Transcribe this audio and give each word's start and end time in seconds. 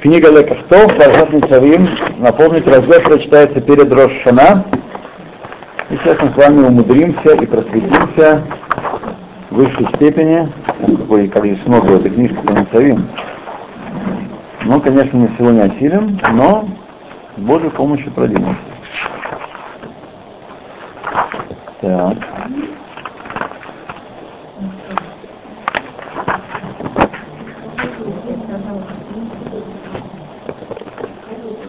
Книга 0.00 0.30
Лекахтов, 0.30 0.94
Парашат 0.96 1.32
Ницавим, 1.32 1.88
напомнить, 2.18 2.66
раздел 2.66 3.00
прочитается 3.00 3.60
перед 3.62 3.90
Рошана. 3.90 4.64
И 5.88 5.96
сейчас 5.96 6.20
мы 6.20 6.30
с 6.30 6.36
вами 6.36 6.66
умудримся 6.66 7.30
и 7.30 7.46
просветимся 7.46 8.42
в 9.50 9.54
высшей 9.56 9.86
степени, 9.94 10.52
какой 10.98 11.28
количество 11.28 11.70
много 11.70 11.86
в 11.86 11.96
этой 11.96 12.10
книжке 12.10 12.36
по 12.36 12.52
Ницавим. 12.52 13.08
Ну, 14.64 14.80
конечно, 14.80 15.18
мы 15.18 15.28
всего 15.28 15.50
не 15.50 15.62
осилим, 15.62 16.20
но 16.32 16.68
с 17.36 17.40
Божьей 17.40 17.70
помощью 17.70 18.10
продвинемся. 18.12 18.56
Так. 21.80 22.35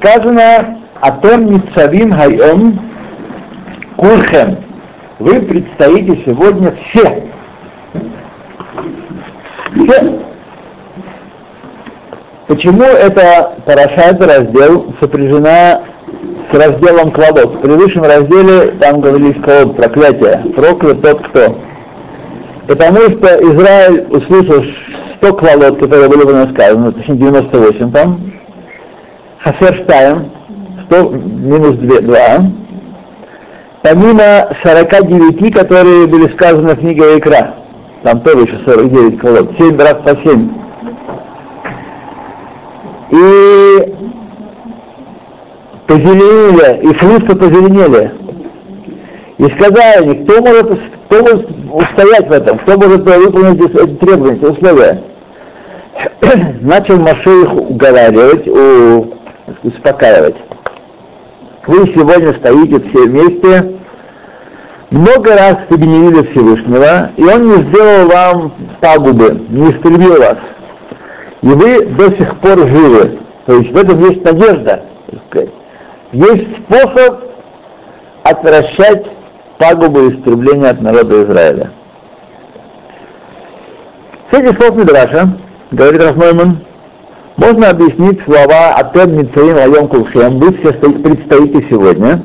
Сказано 0.07 0.77
«Атом 1.01 1.45
Ницавим 1.47 2.11
Хайом 2.13 2.79
Курхем». 3.97 4.57
Вы 5.19 5.41
предстоите 5.41 6.23
сегодня 6.25 6.73
все. 6.75 7.23
Все. 9.75 10.19
Почему 12.47 12.83
эта 12.83 13.57
параша, 13.65 14.11
это 14.11 14.27
раздел, 14.27 14.93
сопряжена 14.99 15.81
с 16.51 16.55
разделом 16.55 17.11
кладот? 17.11 17.55
В 17.55 17.59
предыдущем 17.59 18.03
разделе 18.03 18.75
там 18.79 19.01
говорились 19.01 19.41
кладот, 19.43 19.75
проклятие. 19.75 20.45
Проклят 20.55 21.01
тот 21.01 21.27
кто. 21.27 21.57
Потому 22.67 22.97
что 22.97 23.27
Израиль 23.27 24.05
услышал 24.09 24.63
100 25.17 25.33
кладот, 25.33 25.79
которые 25.79 26.07
были 26.09 26.23
бы 26.23 26.53
сказаны, 26.53 26.91
точнее 26.91 27.15
98 27.15 27.91
там, 27.91 28.36
Хасерштайм, 29.39 30.31
100 30.85 31.09
минус 31.09 31.75
2, 31.75 32.01
2, 32.01 32.17
помимо 33.83 34.49
49, 34.63 35.53
которые 35.53 36.07
были 36.07 36.27
сказаны 36.33 36.75
в 36.75 36.79
книге 36.79 37.17
Икра, 37.17 37.55
там 38.03 38.21
тоже 38.21 38.43
еще 38.43 38.59
49 38.65 39.19
колод, 39.19 39.51
7 39.57 39.77
раз 39.77 39.95
по 40.03 40.15
7. 40.15 40.49
И 43.09 43.93
позеленели, 45.87 46.89
и 46.89 46.93
флюсы 46.93 47.35
позеленели. 47.35 48.11
И 49.37 49.43
сказали 49.43 50.03
они, 50.03 50.25
кто 50.25 50.41
может, 50.41 50.79
кто 51.05 51.21
может 51.21 51.49
устоять 51.71 52.27
в 52.27 52.31
этом, 52.31 52.57
кто 52.57 52.77
может 52.77 53.01
выполнить 53.01 53.61
эти 53.61 53.95
требования, 53.95 54.35
эти 54.35 54.45
условия. 54.45 55.03
Начал 56.61 56.97
Маше 56.97 57.41
их 57.41 57.53
уговаривать, 57.53 58.47
у 58.47 59.16
успокаивать. 59.63 60.35
Вы 61.65 61.87
сегодня 61.93 62.33
стоите 62.33 62.79
все 62.79 63.03
вместе, 63.03 63.77
много 64.89 65.31
раз 65.35 65.57
обвинили 65.69 66.25
Всевышнего, 66.27 67.11
и 67.17 67.23
он 67.23 67.47
не 67.47 67.63
сделал 67.63 68.07
вам 68.07 68.53
пагубы, 68.79 69.45
не 69.49 69.71
истребил 69.71 70.17
вас. 70.17 70.37
И 71.41 71.47
вы 71.47 71.85
до 71.85 72.11
сих 72.11 72.39
пор 72.39 72.59
живы. 72.67 73.19
То 73.45 73.53
есть 73.55 73.71
в 73.71 73.77
этом 73.77 73.99
есть 73.99 74.23
надежда. 74.23 74.83
Есть 76.13 76.47
способ 76.63 77.25
отвращать 78.23 79.05
пагубы 79.57 80.09
истребления 80.09 80.69
от 80.69 80.81
народа 80.81 81.23
Израиля. 81.23 81.71
С 84.31 84.37
этих 84.37 84.57
слов 84.57 84.75
Мидраша, 84.77 85.37
говорит 85.71 86.03
Рафнойман, 86.03 86.59
можно 87.37 87.69
объяснить 87.69 88.21
слова 88.23 88.75
«Атем 88.75 89.15
Митсаим 89.15 89.57
Айом 89.57 89.87
Кулхем», 89.87 90.39
вы 90.39 90.53
все 90.57 90.73
предстоите 90.73 91.65
сегодня. 91.69 92.21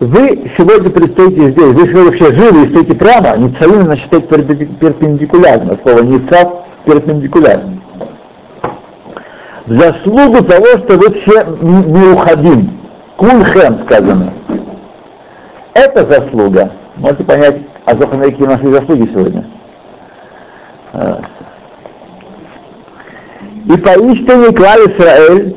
Вы 0.00 0.50
сегодня 0.56 0.90
предстоите 0.90 1.50
здесь, 1.50 1.74
вы 1.74 1.88
сегодня 1.88 2.04
вообще 2.04 2.32
живы 2.32 2.66
и 2.66 2.68
стоите 2.70 2.94
прямо, 2.94 3.36
Ницаим 3.36 3.82
значит 3.82 4.08
перпендикулярно, 4.10 5.78
слово 5.82 6.02
Ницав 6.02 6.52
перпендикулярно. 6.84 7.80
В 9.66 9.72
заслугу 9.72 10.44
того, 10.44 10.66
что 10.66 10.98
вы 10.98 11.20
все 11.20 11.44
не 11.60 12.12
уходим, 12.12 12.78
Кулхем 13.16 13.80
сказано. 13.86 14.32
Это 15.74 16.06
заслуга. 16.08 16.70
Можете 16.96 17.24
понять, 17.24 17.56
а 17.84 17.94
какие 17.94 18.42
у 18.42 18.46
нас 18.46 18.60
есть 18.60 18.74
заслуги 18.74 19.10
сегодня. 19.12 19.44
И 23.68 23.76
поистине 23.76 24.50
клал 24.52 24.78
Израиль, 24.86 25.54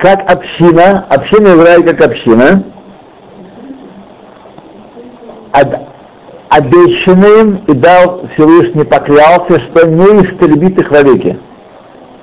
как 0.00 0.30
община, 0.30 1.04
община 1.10 1.48
Израиль 1.48 1.84
как 1.84 2.00
община, 2.00 2.64
об, 5.52 5.74
обещанным 6.48 7.56
и 7.66 7.74
дал 7.74 8.26
Всевышний 8.32 8.84
поклялся, 8.84 9.60
что 9.60 9.86
не 9.86 10.22
истребит 10.24 10.78
их 10.78 10.90
вовеки, 10.90 11.38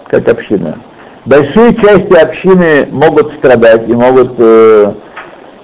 как 0.08 0.28
община. 0.28 0.80
Большие 1.26 1.76
части 1.76 2.14
общины 2.16 2.88
могут 2.90 3.34
страдать 3.34 3.88
и 3.88 3.94
могут 3.94 4.34
э, 4.40 4.94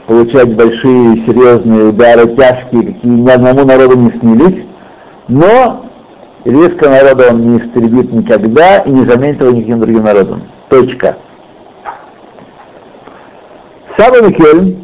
получать 0.05 0.55
большие 0.55 1.25
серьезные 1.25 1.85
удары, 1.85 2.27
тяжкие, 2.35 2.93
какие 2.93 3.11
ни 3.11 3.29
одному 3.31 3.65
народу 3.65 3.97
не 3.97 4.11
снились, 4.11 4.65
но 5.27 5.82
Еврейского 6.45 6.89
народа 6.89 7.29
он 7.31 7.53
не 7.53 7.57
истребит 7.57 8.11
никогда 8.11 8.79
и 8.79 8.91
не 8.91 9.05
заменит 9.05 9.39
его 9.39 9.51
никаким 9.51 9.79
другим 9.79 10.03
народом. 10.03 10.43
Точка. 10.69 11.17
Саба 13.95 14.21
Микель 14.21 14.77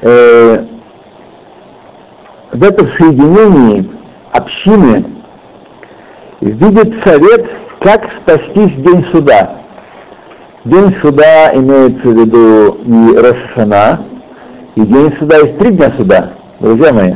э, 0.00 0.64
в 2.52 2.62
этом 2.64 2.88
соединении 2.96 3.90
общины 4.32 5.04
видит 6.40 7.04
совет, 7.04 7.50
как 7.80 8.08
спастись 8.22 8.74
день 8.76 9.04
суда. 9.12 9.58
День 10.64 10.94
суда 11.02 11.54
имеется 11.54 12.08
в 12.08 12.18
виду 12.18 12.78
не 12.84 13.16
Рошана, 13.16 14.06
и 14.76 14.80
день 14.80 15.12
суда 15.18 15.38
есть 15.38 15.58
три 15.58 15.72
дня 15.72 15.92
суда, 15.96 16.32
друзья 16.60 16.92
мои. 16.92 17.14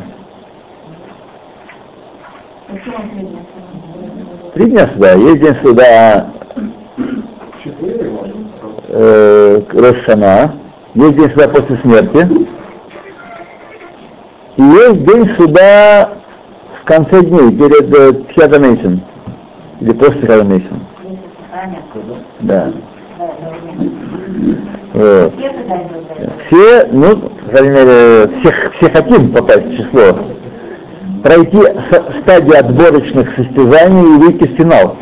Три 4.54 4.66
дня 4.66 4.88
суда. 4.94 5.14
Есть 5.14 5.40
день 5.40 5.56
суда 5.62 6.26
э, 8.88 9.62
Рошана, 9.72 10.54
есть 10.94 11.16
день 11.16 11.30
суда 11.30 11.48
после 11.48 11.76
смерти, 11.78 12.48
и 14.56 14.62
есть 14.62 15.04
день 15.04 15.28
суда 15.36 16.10
в 16.80 16.84
конце 16.84 17.22
дней, 17.22 17.50
перед 17.50 17.98
э, 17.98 18.12
Тхиадамейсом, 18.28 19.00
или 19.80 19.92
после 19.92 20.20
Тхиадамейсом. 20.20 20.86
Да. 22.40 22.72
Вот. 24.92 25.32
Все, 26.46 26.88
ну, 26.92 27.16
по 27.16 27.50
крайней 27.50 27.70
мере, 27.70 28.30
все, 28.38 28.52
все 28.76 28.90
хотим 28.90 29.32
попасть 29.32 29.66
в 29.66 29.76
число 29.76 30.33
пройти 31.24 31.58
стадию 32.20 32.58
отборочных 32.58 33.34
состязаний 33.34 34.14
и 34.14 34.18
выйти 34.18 34.44
в 34.44 34.56
финал. 34.58 34.96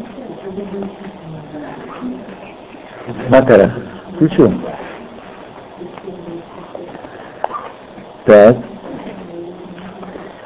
Макара, 3.28 3.72
включу. 4.14 4.52
Так. 8.24 8.56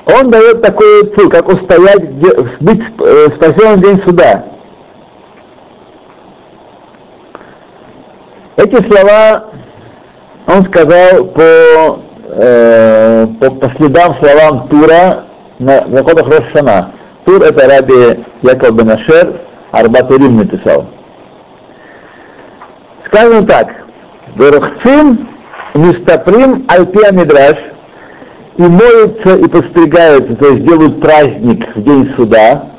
Он 0.07 0.31
дает 0.31 0.63
такую 0.63 1.15
цель, 1.15 1.29
как 1.29 1.47
устоять, 1.47 2.11
быть 2.61 2.83
э, 3.01 3.29
спасенным 3.35 3.81
в 3.81 3.83
день 3.83 4.03
суда. 4.03 4.45
Эти 8.57 8.83
слова 8.89 9.51
он 10.47 10.65
сказал 10.65 11.27
по, 11.27 12.01
э, 12.29 13.27
по, 13.41 13.51
по 13.51 13.69
следам 13.77 14.15
словам 14.15 14.69
Тура 14.69 15.26
на 15.59 15.87
законах 15.89 16.27
Рошана. 16.29 16.93
Тур 17.25 17.43
это 17.43 17.69
раби 17.69 18.25
Яков 18.43 18.75
Бенашер, 18.75 19.41
Арбатурим 19.73 20.37
написал. 20.37 20.87
Сказано 23.07 23.47
так. 23.47 23.69
Верухцим 24.37 25.29
мистаприм 25.75 26.67
альпия 26.69 27.13
мидраш 27.13 27.57
и 28.57 28.63
моются 28.63 29.37
и 29.37 29.49
подстригаются, 29.49 30.35
то 30.37 30.49
есть 30.49 30.65
делают 30.65 31.01
праздник 31.01 31.75
в 31.75 31.83
день 31.83 32.13
суда, 32.17 32.71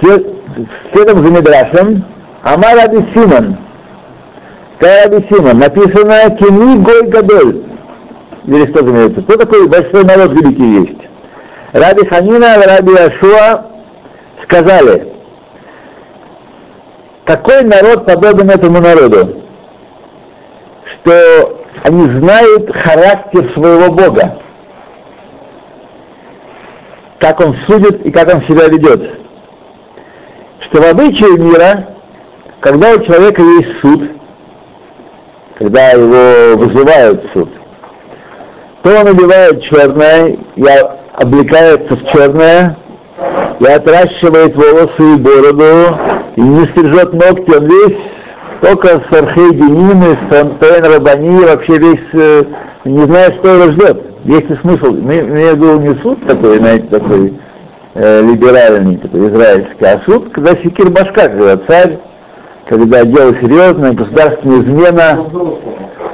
следом 0.00 1.24
за 1.24 1.30
Мидрашем, 1.30 2.04
Амар 2.42 2.76
Раби 2.76 3.04
Симон, 3.14 3.56
Раби 4.80 5.26
Симон, 5.28 5.58
написано 5.58 6.36
Кини 6.38 6.78
Гой 6.82 7.06
Гадоль. 7.08 7.62
Или 8.46 8.66
что 8.70 8.80
имеется? 8.84 9.22
Кто 9.22 9.36
такой 9.36 9.68
большой 9.68 10.04
народ 10.04 10.32
великий 10.32 10.80
есть? 10.80 11.05
Раби 11.76 12.06
Ханина, 12.06 12.56
Раби 12.56 12.94
Ашуа, 12.94 13.66
сказали, 14.44 15.12
какой 17.26 17.64
народ 17.64 18.06
подобен 18.06 18.48
этому 18.48 18.80
народу, 18.80 19.42
что 20.86 21.60
они 21.82 22.08
знают 22.18 22.74
характер 22.74 23.52
своего 23.52 23.92
Бога, 23.92 24.38
как 27.18 27.40
он 27.40 27.54
судит 27.66 28.06
и 28.06 28.10
как 28.10 28.34
он 28.34 28.40
себя 28.44 28.68
ведет. 28.68 29.20
Что 30.60 30.80
в 30.80 30.86
обычае 30.86 31.36
мира, 31.36 31.88
когда 32.60 32.92
у 32.92 33.04
человека 33.04 33.42
есть 33.42 33.80
суд, 33.80 34.12
когда 35.58 35.90
его 35.90 36.56
вызывают 36.56 37.30
суд, 37.34 37.50
то 38.82 38.98
он 38.98 39.08
одевает 39.08 39.62
черное 39.62 40.38
и 40.54 40.64
облекается 41.16 41.96
в 41.96 42.06
черное, 42.08 42.76
и 43.60 43.66
отращивает 43.66 44.54
волосы 44.54 45.14
и 45.14 45.16
бороду, 45.16 45.98
и 46.36 46.40
не 46.40 46.64
стрижет 46.66 47.12
ногти, 47.14 47.50
он 47.56 47.64
весь 47.64 47.98
только 48.60 48.88
с 48.88 49.12
архейдинины, 49.12 50.18
с 50.28 50.34
антен 50.34 50.84
рабани, 50.84 51.44
вообще 51.44 51.78
весь 51.78 52.00
э, 52.12 52.44
не 52.84 53.04
знает, 53.04 53.34
что 53.36 53.54
его 53.54 53.72
ждет. 53.72 54.02
Есть 54.24 54.50
ли 54.50 54.56
смысл, 54.56 54.94
имею 54.94 55.26
в 55.26 55.56
виду 55.56 55.80
не 55.80 55.94
суд 56.02 56.18
такой, 56.26 56.58
знаете, 56.58 56.86
такой 56.86 57.34
э, 57.94 58.22
либеральный, 58.22 58.96
такой 58.96 59.28
израильский, 59.28 59.84
а 59.84 60.00
суд, 60.04 60.30
когда 60.32 60.56
секир 60.56 60.90
башка, 60.90 61.28
когда 61.28 61.56
царь, 61.66 61.98
когда 62.68 63.04
дело 63.04 63.34
серьезное, 63.36 63.92
государственная 63.92 64.62
измена, 64.62 65.24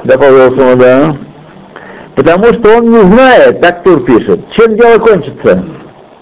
до 0.03 0.17
да, 0.17 1.15
потому 2.15 2.45
что 2.53 2.77
он 2.77 2.91
не 2.91 3.01
знает, 3.01 3.61
так 3.61 3.83
Тур 3.83 4.03
пишет, 4.03 4.49
чем 4.51 4.75
дело 4.75 4.99
кончится. 4.99 5.63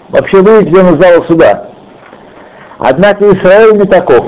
Вообще 0.08 0.42
выйдет 0.42 0.76
он 0.76 0.94
из 0.94 1.02
зала 1.02 1.24
суда. 1.24 1.68
Однако 2.78 3.30
Израиль 3.30 3.78
не 3.78 3.84
таков. 3.84 4.26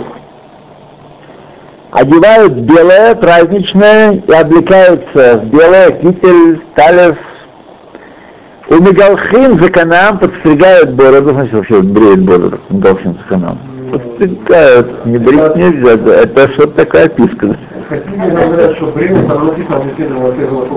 Одевают 1.91 2.55
белое, 2.55 3.15
праздничное, 3.15 4.15
и 4.27 4.33
облекаются 4.33 5.39
в 5.39 5.45
белое, 5.47 5.91
китель, 5.93 6.61
талев. 6.75 7.17
У 8.69 8.75
Мегалхим 8.77 9.63
за 9.63 9.71
канам 9.71 10.19
подстригают 10.19 10.95
бороду, 10.95 11.31
значит, 11.31 11.53
вообще 11.53 11.81
бреют 11.81 12.21
бороду, 12.21 12.59
Мегалхим 12.71 13.15
за 13.15 13.29
канам. 13.29 13.59
Подстригают, 13.93 15.07
не 15.07 15.19
брить 15.19 15.57
нельзя, 15.57 15.93
это 15.93 16.49
что-то 16.55 16.73
такая 16.85 17.09
описка. 17.91 18.03
Говорят, 18.17 18.77
что 18.77 18.87
бреют, 18.87 19.29
там 19.29 19.47
написано, 19.47 19.85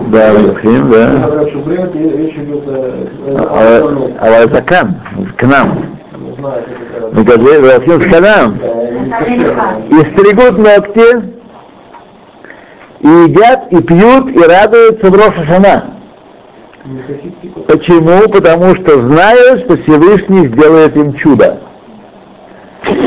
да, 0.07 0.31
Мегалхим, 0.31 0.91
да. 0.91 1.07
Говорят, 1.27 1.49
что 1.49 1.59
бреют, 1.59 1.95
и 1.95 1.99
речь 1.99 2.35
идет 2.35 2.67
о... 2.67 4.11
А 4.19 4.27
это 4.27 4.61
кан, 4.61 4.95
к 5.37 5.43
нам. 5.43 5.97
Мегазлим 7.13 8.01
с 8.01 8.11
канам. 8.11 8.59
И 9.89 9.95
стригут 10.11 10.57
ногти, 10.57 11.37
и 12.99 13.07
едят, 13.07 13.71
и 13.71 13.81
пьют, 13.81 14.29
и 14.35 14.39
радуются 14.39 15.09
в 15.09 15.15
Рошашана. 15.15 15.93
Почему? 17.67 18.29
Потому 18.29 18.75
что 18.75 19.01
знают, 19.01 19.65
что 19.65 19.77
Всевышний 19.77 20.47
сделает 20.47 20.95
им 20.95 21.13
чудо. 21.13 21.59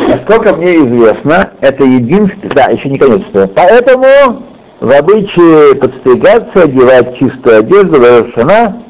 Насколько 0.08 0.54
мне 0.54 0.76
известно, 0.76 1.50
это 1.60 1.84
единственное, 1.84 2.54
да, 2.54 2.64
еще 2.66 2.88
не 2.88 2.98
конец. 2.98 3.22
Поэтому 3.32 4.42
в 4.80 4.90
обычае 4.90 5.74
подстригаться, 5.76 6.62
одевать 6.62 7.16
чистую 7.16 7.58
одежду 7.58 8.00
в 8.00 8.04
Рошана 8.04 8.82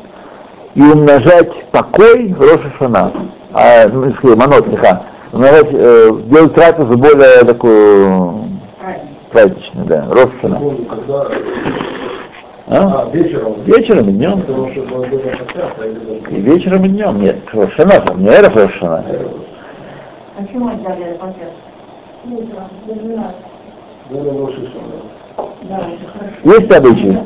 и 0.75 0.83
умножать 0.83 1.65
покой 1.73 2.33
в 2.33 2.41
Рошашана 2.41 3.13
а, 3.53 3.89
ну, 3.89 4.37
манот, 4.37 4.67
лиха, 4.69 5.03
э, 5.33 6.11
делать 6.27 6.55
трапезу 6.55 6.97
более 6.97 7.45
такую 7.45 8.45
праздничную, 9.33 9.87
да, 9.87 10.07
Рошана. 10.11 10.61
А? 12.69 13.03
а? 13.03 13.11
вечером? 13.13 13.63
Вечером 13.65 14.09
и 14.09 14.13
днем. 14.13 14.45
И 16.29 16.41
вечером 16.41 16.85
и 16.85 16.89
днем, 16.89 17.21
нет, 17.21 17.39
Рошана, 17.53 18.05
не 18.17 18.29
Эрф 18.29 18.55
Рошана. 18.55 19.05
Почему 20.41 20.69
отдали 20.69 21.19
Есть 26.45 26.73
обычаи? 26.73 27.19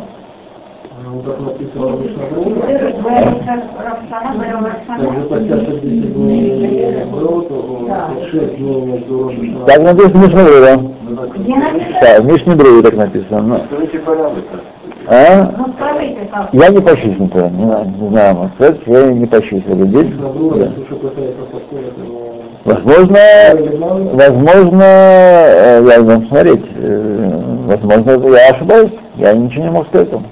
Так 9.67 9.83
написано 9.83 10.19
в 10.19 10.25
Мишне 10.25 10.43
Брура. 10.43 10.81
Да, 12.03 12.21
в 12.21 12.25
Мишне 12.25 12.55
Брура 12.57 12.83
так 12.83 12.95
написано. 12.95 13.61
А? 15.07 15.55
Я 16.53 16.69
не 16.71 16.81
пощусь, 16.81 17.19
не, 17.19 17.27
не 17.27 18.09
знаю, 18.09 18.35
могу 18.35 18.51
сказать, 18.55 18.81
я 18.87 19.13
не 19.13 19.27
пощусь 19.27 19.65
людей. 19.67 20.15
Да. 20.19 20.73
Возможно, 22.65 23.19
возможно, 24.13 24.83
я 24.83 25.97
не 25.99 26.05
могу 26.05 26.27
смотреть, 26.27 26.65
возможно, 27.67 28.37
я 28.37 28.51
ошибаюсь, 28.51 28.93
я 29.17 29.35
ничего 29.35 29.65
не 29.65 29.71
могу 29.71 29.85
сказать 29.87 30.09
этому 30.09 30.27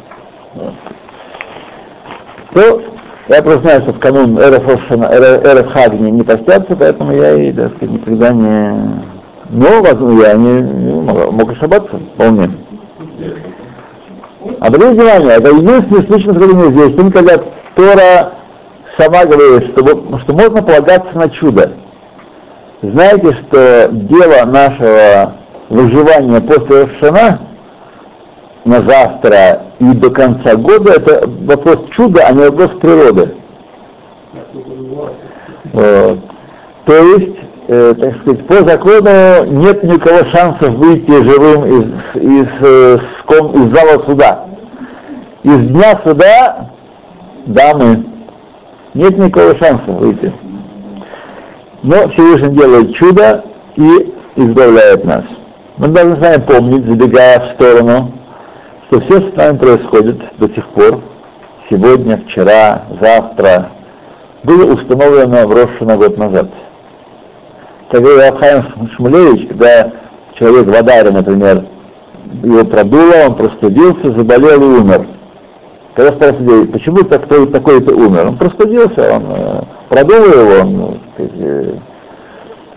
то 2.52 2.82
я 3.28 3.42
просто 3.42 3.62
знаю, 3.62 3.82
что 3.82 3.92
в 3.92 3.98
канун 3.98 4.38
Эреф 4.38 5.72
Хагни 5.72 6.10
не 6.10 6.22
постятся, 6.22 6.76
поэтому 6.76 7.12
я 7.12 7.34
и, 7.34 7.52
так 7.52 7.74
сказать, 7.76 7.90
никогда 7.90 8.30
не... 8.30 9.02
Но, 9.50 9.82
возможно, 9.82 10.22
я 10.22 10.34
не, 10.34 10.60
не 10.60 11.00
мог, 11.00 11.32
мог 11.32 11.52
ошибаться 11.52 12.00
вполне. 12.14 12.50
Обратите 14.60 14.92
внимание, 14.92 15.36
это 15.36 15.50
единственный 15.50 16.06
случай, 16.06 16.28
на 16.28 16.34
который 16.34 16.72
здесь, 16.72 16.98
он 16.98 17.12
когда 17.12 17.38
Тора 17.74 18.32
сама 18.98 19.24
говорит, 19.24 19.70
что, 19.70 20.18
что 20.18 20.32
можно 20.32 20.62
полагаться 20.62 21.16
на 21.16 21.28
чудо. 21.30 21.72
Знаете, 22.82 23.32
что 23.32 23.88
дело 23.92 24.44
нашего 24.44 25.34
выживания 25.68 26.40
после 26.40 26.82
Рошана 26.82 27.40
на 28.64 28.82
завтра 28.82 29.62
и 29.78 29.84
до 29.84 30.10
конца 30.10 30.56
года 30.56 30.94
это 30.94 31.28
вопрос 31.44 31.78
чуда, 31.92 32.24
а 32.26 32.32
не 32.32 32.40
вопрос 32.40 32.70
природы. 32.80 33.36
Вот. 35.72 36.18
То 36.84 36.96
есть, 36.96 37.38
э, 37.68 37.94
так 38.00 38.16
сказать, 38.20 38.46
по 38.48 38.54
закону 38.68 39.44
нет 39.46 39.84
никого 39.84 40.24
шансов 40.30 40.70
выйти 40.74 41.22
живым 41.22 41.64
из, 41.64 42.20
из, 42.20 42.48
э, 42.60 42.98
из 42.98 43.74
зала 43.74 44.04
суда. 44.04 44.46
Из 45.44 45.68
дня 45.68 46.00
суда 46.04 46.70
дамы. 47.46 48.06
Нет 48.94 49.16
никакого 49.16 49.56
шанса 49.56 49.92
выйти. 49.92 50.32
Но 51.82 52.08
Всевышний 52.10 52.54
делает 52.56 52.94
чудо 52.94 53.44
и 53.76 54.14
избавляет 54.36 55.04
нас. 55.04 55.24
Мы 55.78 55.88
должны 55.88 56.16
с 56.16 56.20
вами 56.20 56.40
помнить, 56.42 56.86
забегая 56.86 57.40
в 57.40 57.54
сторону, 57.54 58.12
что 58.86 59.00
все 59.00 59.20
с 59.20 59.36
нами 59.36 59.56
происходит 59.58 60.20
до 60.38 60.48
сих 60.48 60.66
пор, 60.68 61.00
сегодня, 61.68 62.18
вчера, 62.18 62.84
завтра, 63.00 63.70
было 64.44 64.72
установлено 64.72 65.46
в 65.46 65.52
Рошана 65.52 65.96
год 65.96 66.18
назад. 66.18 66.50
Как 67.90 68.00
говорил 68.00 68.28
Абхайм 68.28 68.64
Шмулевич, 68.94 69.48
когда 69.48 69.92
человек 70.34 70.66
в 70.66 70.74
Адаре, 70.74 71.10
например, 71.10 71.64
его 72.42 72.64
продуло, 72.64 73.26
он 73.26 73.34
простудился, 73.34 74.12
заболел 74.12 74.62
и 74.62 74.80
умер. 74.80 75.06
Когда 75.94 76.12
спросили, 76.12 76.66
почему 76.66 77.02
такой, 77.02 77.46
такой-то 77.48 77.94
умер? 77.94 78.28
Он 78.28 78.38
простудился, 78.38 79.12
он 79.14 79.24
э, 79.92 80.04
продуло 80.04 80.26
его, 80.26 80.60
он, 80.60 81.00
э, 81.18 81.74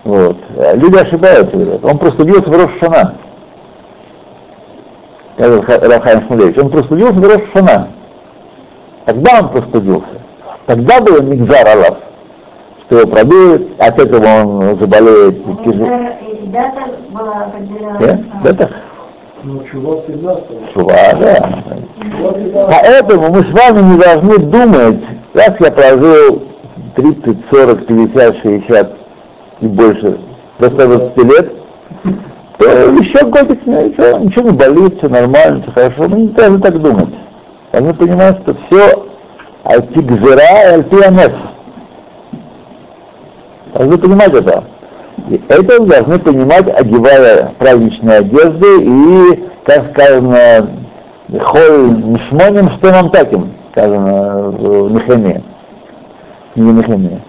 вот. 0.04 0.38
Люди 0.76 0.98
ошибаются, 0.98 1.58
говорят. 1.58 1.84
Он 1.84 1.98
простудился 1.98 2.50
в 2.50 2.54
Рошана. 2.54 3.16
Рафхайм 5.38 6.28
Шмулевич, 6.28 6.58
он 6.58 6.70
простудился 6.70 7.16
в 7.16 7.24
Рошана. 7.24 7.90
Тогда 9.06 9.40
он 9.42 9.50
простудился. 9.50 10.22
Тогда 10.68 11.02
был 11.02 11.22
Мигзар 11.22 11.68
Аллах, 11.68 11.98
что 12.86 13.00
его 13.00 13.12
пробует, 13.12 13.80
от 13.80 14.00
этого 14.00 14.26
он 14.26 14.80
заболеет. 14.80 15.44
Была 17.10 17.46
определена. 17.46 17.98
Да, 18.44 18.70
Ну, 19.44 19.64
чува 19.72 20.02
всегда 20.04 20.38
Чува, 20.74 20.96
да. 21.20 21.64
Поэтому 22.70 23.30
мы 23.32 23.44
с 23.44 23.52
вами 23.52 23.94
не 23.94 23.98
должны 24.00 24.38
думать, 24.38 25.04
раз 25.34 25.54
я 25.60 25.72
прожил 25.72 26.44
30, 26.96 27.38
40, 27.52 27.86
50, 27.86 28.38
60 28.38 28.98
и 29.62 29.68
больше 29.68 30.18
до 30.60 30.70
120 30.70 31.18
лет, 31.18 31.52
то 32.58 32.66
еще 32.66 33.25
годик, 33.25 33.66
ничего, 33.66 34.18
ничего 34.20 34.50
не 34.50 34.58
болит, 34.58 34.98
все 34.98 35.10
нормально, 35.10 35.62
все 35.62 35.72
хорошо. 35.72 36.08
Мы 36.08 36.22
не 36.22 36.28
должны 36.30 36.60
так 36.60 36.82
думать. 36.82 37.14
Должны 37.72 37.94
понимать, 37.94 38.40
что 38.42 38.56
все 38.68 39.06
альти 39.64 40.00
гзера 40.00 40.42
и 40.42 40.74
альти. 40.74 41.36
Должны 43.74 43.98
понимать 43.98 44.34
это. 44.34 44.64
И 45.30 45.42
это 45.50 45.84
должны 45.84 46.20
понимать, 46.20 46.68
одевая 46.68 47.54
праздничные 47.58 48.20
одежды 48.20 48.68
и, 48.82 49.50
как 49.66 49.92
сказано, 49.92 50.70
холь 51.42 51.90
мишмоним, 52.04 52.70
что 52.78 52.92
нам 52.92 53.10
таким, 53.10 53.54
сказано 53.72 54.52
в 54.52 54.92
Нехеме. 54.92 55.44
Не 56.56 56.72
Нехеме. 56.72 57.22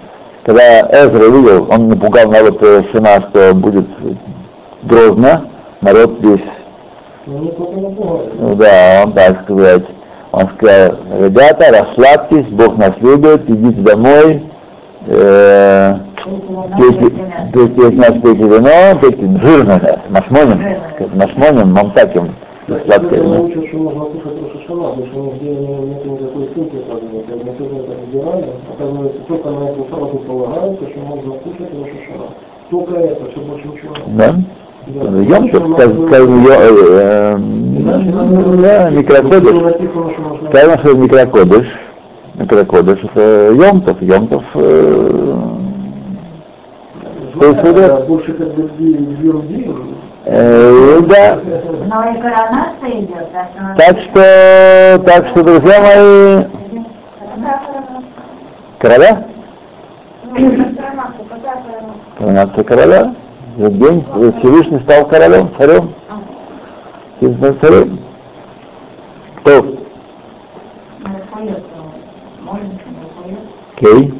Когда 0.44 0.82
Эзра 0.90 1.28
видел, 1.28 1.66
он 1.70 1.88
напугал 1.88 2.30
народ 2.30 2.60
Шина, 2.60 3.20
что 3.28 3.52
будет 3.54 3.86
грозно, 4.84 5.48
народ 5.80 6.20
весь 6.20 6.40
Ну, 7.26 7.52
ну 8.38 8.54
да, 8.54 9.02
он 9.04 9.12
так 9.12 9.42
сказать. 9.42 9.84
Он 10.30 10.48
сказал, 10.50 10.98
ребята, 11.20 11.72
расслабьтесь, 11.72 12.46
Бог 12.52 12.76
нас 12.76 12.92
любит, 13.00 13.48
идите 13.48 13.80
домой, 13.80 14.42
э, 15.06 15.96
пейте, 16.76 17.10
пейте, 17.52 17.72
пейте, 17.74 17.96
нас 17.96 18.12
пейте 18.22 18.42
вино, 18.42 19.00
пейте 19.00 19.38
жирное, 19.40 20.02
машмоним, 20.10 20.62
машмоним, 21.14 21.72
мамтаким, 21.72 22.34
сладкое 22.66 22.96
Это 23.10 23.14
вино. 23.16 23.34
научат, 23.34 23.64
что 23.66 23.76
можно 23.78 24.04
кушать 24.06 24.42
Рошашана, 24.42 24.88
потому 24.88 25.06
что 25.06 25.20
нигде 25.20 25.50
не- 25.50 25.86
нет 25.86 26.04
никакой 26.04 26.48
ссылки 26.54 26.76
указанной, 26.76 27.22
как 27.28 27.44
мы 27.44 27.52
тоже 27.52 27.76
это 27.76 27.92
разбирали. 28.00 28.46
Оказывается, 28.74 29.18
только 29.28 29.50
на 29.50 29.68
эту 29.68 29.86
салату 29.90 30.16
полагается, 30.18 30.88
что 30.90 30.98
можно 31.00 31.32
кушать 31.34 31.70
Рошашана. 31.72 32.26
Только 32.70 32.94
это, 32.96 33.30
все 33.30 33.40
больше 33.40 33.68
ничего. 33.68 33.94
Да? 34.08 34.34
Йом, 34.86 35.48
да, 38.62 38.90
микрокодыш. 38.90 39.52
написано, 39.62 40.10
что 40.78 40.94
микрокодыш, 40.94 41.66
микрокодыш, 42.36 42.98
это 43.04 43.52
Йомтов, 43.52 44.00
Йомтов, 44.02 44.44
э, 44.54 45.34
Что 47.34 47.50
это? 47.50 47.72
да, 47.72 47.96
Больше 48.06 48.32
как 48.32 48.54
бы 48.54 48.70
ерунди. 48.80 49.70
Да, 50.26 51.38
Но 51.86 52.10
и 52.10 52.20
коронация 52.20 53.00
идет, 53.00 53.32
так 53.32 53.48
что... 53.54 53.76
Так 53.76 53.98
что, 54.00 55.02
так 55.06 55.26
что, 55.28 55.42
друзья 55.44 55.80
мои, 55.80 56.44
короля, 58.78 59.24
коронация 62.18 62.64
короля, 62.64 63.14
в 63.56 63.78
день 63.78 64.04
Всевышний 64.38 64.80
стал 64.80 65.06
королем, 65.06 65.50
царем, 65.58 65.94
царем. 67.60 68.00
То, 69.44 69.64
окей. 73.76 74.14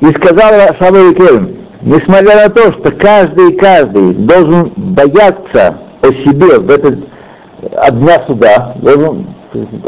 И 0.00 0.06
сказал 0.12 0.74
Шавой 0.78 1.14
Кельм, 1.14 1.63
несмотря 1.84 2.44
на 2.44 2.48
то, 2.48 2.72
что 2.72 2.90
каждый 2.92 3.52
и 3.52 3.56
каждый 3.56 4.14
должен 4.14 4.72
бояться 4.76 5.78
о 6.00 6.06
себе 6.08 6.58
в 6.58 6.70
этот 6.70 7.08
от 7.72 7.98
дня 7.98 8.22
суда, 8.26 8.74
должен 8.76 9.26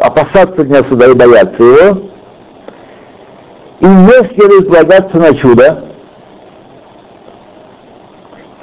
опасаться 0.01 0.65
дня 0.65 0.83
суда 0.89 1.09
и 1.09 1.15
бояться 1.15 1.63
его, 1.63 2.03
и 3.81 3.87
не 3.87 4.35
следует 4.35 4.69
полагаться 4.69 5.17
на 5.17 5.35
чудо, 5.35 5.85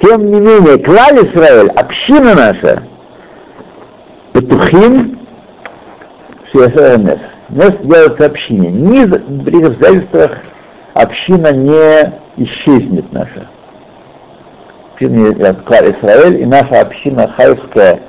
тем 0.00 0.26
не 0.26 0.40
менее, 0.40 0.78
клаль 0.78 1.26
Израиль, 1.26 1.68
община 1.70 2.34
наша, 2.34 2.82
Петухим, 4.32 5.18
Шиашер 6.50 6.98
Нес. 6.98 7.18
Нес 7.50 7.74
делается 7.82 8.26
общине. 8.26 8.70
Ни 8.70 9.06
при 9.44 9.62
обстоятельствах 9.62 10.32
община 10.94 11.52
не 11.52 12.12
исчезнет 12.36 13.12
наша. 13.12 13.48
Община 14.92 15.32
Израиль 15.32 16.40
и 16.40 16.46
наша 16.46 16.80
община 16.80 17.28
хайфская, 17.28 18.00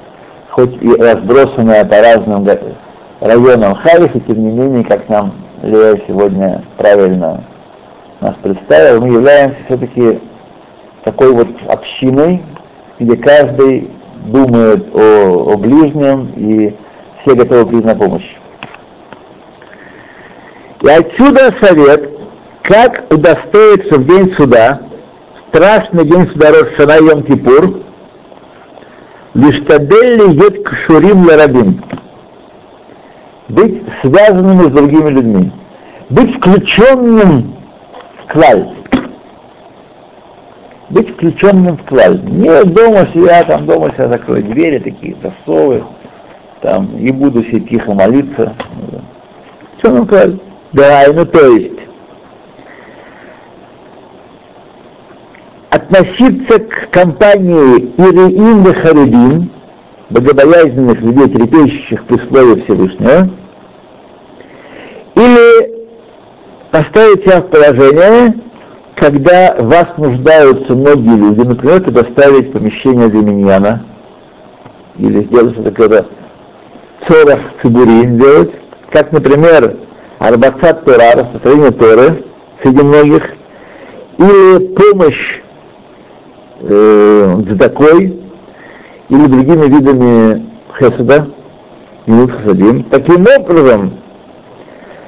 хоть 0.49 0.81
и 0.81 0.95
разбросанная 0.95 1.83
по 1.83 1.99
разным 1.99 2.45
районам 3.19 3.75
Хайфа, 3.75 4.19
тем 4.19 4.39
не 4.39 4.51
менее, 4.51 4.83
как 4.83 5.09
нам 5.09 5.33
Лея 5.63 5.99
сегодня 6.07 6.63
правильно 6.77 7.43
нас 8.21 8.35
представил, 8.41 9.01
мы 9.01 9.13
являемся 9.13 9.57
все-таки 9.65 10.19
такой 11.03 11.31
вот 11.31 11.47
общиной, 11.67 12.43
где 12.99 13.17
каждый 13.17 13.89
думает 14.27 14.87
о, 14.93 15.53
о 15.53 15.57
ближнем 15.57 16.31
и 16.35 16.75
все 17.21 17.35
готовы 17.35 17.65
прийти 17.65 17.87
на 17.87 17.95
помощь. 17.95 18.35
И 20.81 20.87
отсюда 20.87 21.53
совет, 21.59 22.14
как 22.67 23.05
удостоиться 23.11 23.99
в 23.99 24.05
день 24.05 24.33
суда, 24.33 24.81
страшный 25.49 26.05
день 26.05 26.27
суда 26.29 26.49
Рошана 26.51 26.97
Йом 26.97 27.23
Кипур, 27.23 27.81
лиштаделли 29.35 30.33
ет 30.33 30.67
кшурим 30.67 31.27
ларабим, 31.27 31.83
быть 33.49 33.83
связанными 34.01 34.63
с 34.63 34.71
другими 34.71 35.09
людьми, 35.09 35.51
быть 36.09 36.35
включенным 36.37 37.55
в 38.23 38.33
клаль, 38.33 38.69
быть 40.89 41.13
включенным 41.13 41.77
в 41.77 41.83
клаль. 41.83 42.19
Не 42.23 42.63
дома 42.63 43.07
себя, 43.13 43.43
там 43.43 43.67
дома 43.67 43.91
себя 43.91 44.07
закрою 44.07 44.43
двери, 44.43 44.79
такие 44.79 45.15
засовы, 45.21 45.83
там, 46.61 46.97
и 46.97 47.11
буду 47.11 47.43
себе 47.43 47.59
тихо 47.61 47.93
молиться. 47.93 48.55
Включенным 49.77 50.05
в 50.05 50.07
клаль. 50.07 50.39
Да, 50.73 51.05
ну 51.13 51.25
то 51.25 51.47
есть, 51.51 51.74
относиться 55.75 56.59
к 56.59 56.89
компании 56.91 57.93
Иреин 57.97 58.65
и 58.65 58.73
Харидин, 58.73 59.49
богобоязненных 60.09 61.01
людей, 61.01 61.27
трепещущих 61.27 62.05
при 62.05 62.17
слове 62.29 62.63
Всевышнего, 62.63 63.29
или 65.15 65.75
поставить 66.71 67.23
себя 67.23 67.41
в 67.41 67.49
положение, 67.49 68.35
когда 68.95 69.55
вас 69.59 69.87
нуждаются 69.97 70.73
многие 70.73 71.17
люди, 71.17 71.41
например, 71.41 71.81
предоставить 71.81 72.53
помещение 72.53 73.09
для 73.09 73.21
миньяна, 73.21 73.85
или 74.97 75.23
сделать 75.23 75.53
что-то 75.53 75.71
такое 75.71 76.05
цорах 77.05 77.39
цибури 77.61 78.07
сделать, 78.07 78.51
как, 78.91 79.11
например, 79.11 79.75
Арбацат 80.19 80.85
Тора, 80.85 81.11
распространение 81.15 81.71
Торы 81.71 82.23
среди 82.61 82.81
многих, 82.81 83.33
или 84.17 84.67
помощь 84.73 85.41
э, 86.61 87.55
такой, 87.59 88.19
или 89.09 89.25
другими 89.27 89.67
видами 89.67 90.45
хесада, 90.77 91.27
или 92.05 92.27
хасадим. 92.27 92.83
Таким 92.85 93.25
образом, 93.39 93.93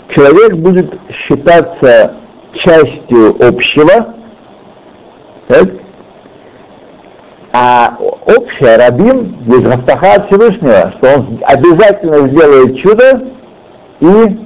человек 0.10 0.56
будет 0.56 1.00
считаться 1.12 2.16
частью 2.54 3.36
общего, 3.39 4.16
так? 5.48 5.70
а 7.54 7.98
общее 8.25 8.77
рабим 8.77 9.38
есть 9.48 9.66
Рафтаха 9.66 10.13
от 10.13 10.27
Всевышнего, 10.27 10.94
что 10.98 11.16
он 11.18 11.39
обязательно 11.42 12.27
сделает 12.27 12.77
чудо 12.77 13.24
и 14.00 14.38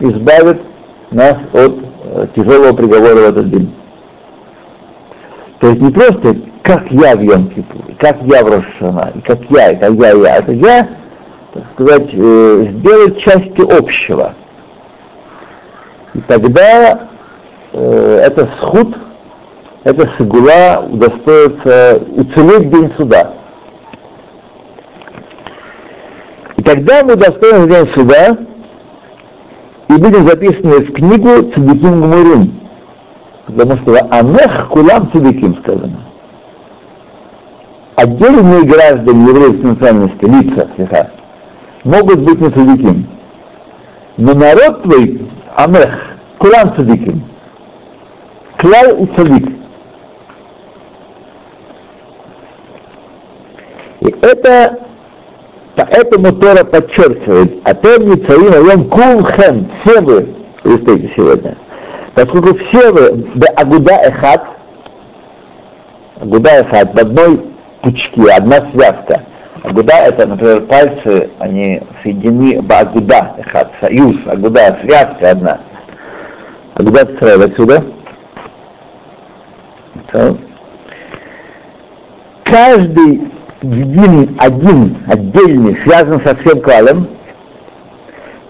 избавит 0.00 0.62
нас 1.10 1.36
от 1.52 1.74
э, 2.04 2.26
тяжелого 2.34 2.72
приговора 2.74 3.14
в 3.14 3.28
этот 3.28 3.50
день. 3.50 3.74
То 5.64 5.70
есть 5.70 5.80
не 5.80 5.90
просто 5.92 6.36
как 6.62 6.90
я 6.90 7.16
в 7.16 7.22
йом 7.22 7.50
как 7.98 8.20
я 8.24 8.44
в 8.44 8.48
Рошана, 8.48 9.12
и 9.14 9.20
как 9.22 9.38
я, 9.48 9.70
и 9.70 9.76
как 9.76 9.92
я, 9.94 10.10
я. 10.10 10.36
Это 10.36 10.52
я, 10.52 10.88
так 11.54 11.62
сказать, 11.72 12.10
э, 12.12 12.66
сделать 12.70 13.18
частью 13.20 13.74
общего. 13.74 14.34
И 16.12 16.20
тогда 16.28 17.08
э, 17.72 18.20
это 18.26 18.46
схуд, 18.58 18.94
это 19.84 20.06
сигула 20.18 20.86
удостоится 20.86 22.02
уцелеть 22.14 22.68
день 22.68 22.92
суда. 22.98 23.32
И 26.58 26.62
тогда 26.62 27.04
мы 27.04 27.16
достоин 27.16 27.68
день 27.68 27.88
суда 27.94 28.36
и 29.88 29.92
будем 29.94 30.28
записаны 30.28 30.80
в 30.80 30.92
книгу 30.92 31.50
Цадиким 31.52 32.02
Гмурим. 32.02 32.63
Потому 33.46 33.76
что 33.76 33.98
Анех 34.10 34.68
Кулам 34.68 35.10
Цадиким 35.12 35.56
сказано. 35.62 36.00
Отдельные 37.96 38.62
граждане 38.62 39.28
еврейской 39.28 39.66
национальности, 39.66 40.24
лица, 40.24 40.68
слегка, 40.74 41.10
могут 41.84 42.20
быть 42.20 42.40
не 42.40 42.50
цадиким. 42.50 43.06
Но 44.16 44.34
народ 44.34 44.82
твой, 44.82 45.28
Амех, 45.56 46.16
Кулам 46.38 46.74
Цадиким. 46.74 47.22
Клал 48.56 48.96
и 48.96 49.06
цадик. 49.14 49.48
И 54.00 54.14
это, 54.20 54.80
поэтому 55.76 56.32
Тора 56.32 56.64
подчеркивает, 56.64 57.60
а 57.64 57.74
тем 57.74 58.08
не 58.08 58.16
царим 58.16 58.52
айом 58.52 58.88
кулхем, 58.88 59.70
все 59.80 60.00
вы, 60.00 60.34
вы 60.62 60.78
стоите 60.78 61.12
сегодня, 61.16 61.56
Поскольку 62.14 62.54
все 62.56 62.92
вы 62.92 63.26
да 63.34 63.48
Агуда 63.56 63.94
Эхат, 64.04 64.44
Агуда 66.20 66.60
Эхат 66.60 66.94
в 66.94 66.98
одной 66.98 67.40
пучке, 67.82 68.32
одна 68.32 68.70
связка. 68.70 69.22
Агуда 69.62 69.94
это, 69.94 70.26
например, 70.26 70.62
пальцы, 70.62 71.30
они 71.38 71.82
соединены 72.02 72.62
в 72.62 72.72
Агуда 72.72 73.34
Эхат, 73.38 73.72
союз, 73.80 74.16
Агуда, 74.26 74.78
связка 74.82 75.30
одна. 75.30 75.60
Агуда 76.74 77.06
Царев 77.18 77.50
отсюда. 77.50 77.84
Каждый 82.44 83.32
един, 83.62 84.36
один, 84.38 84.98
отдельный, 85.06 85.76
связан 85.82 86.20
со 86.20 86.36
всем 86.36 86.60
клалем, 86.60 87.08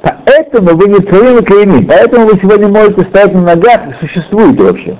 Поэтому 0.05 0.77
вы 0.77 0.89
не 0.89 0.99
целыми 0.99 1.43
клейми, 1.43 1.85
поэтому 1.87 2.27
вы 2.27 2.39
сегодня 2.41 2.69
можете 2.69 3.05
стоять 3.05 3.33
на 3.35 3.41
ногах 3.41 3.81
и 3.89 4.07
существуете 4.07 4.63
вообще. 4.63 4.99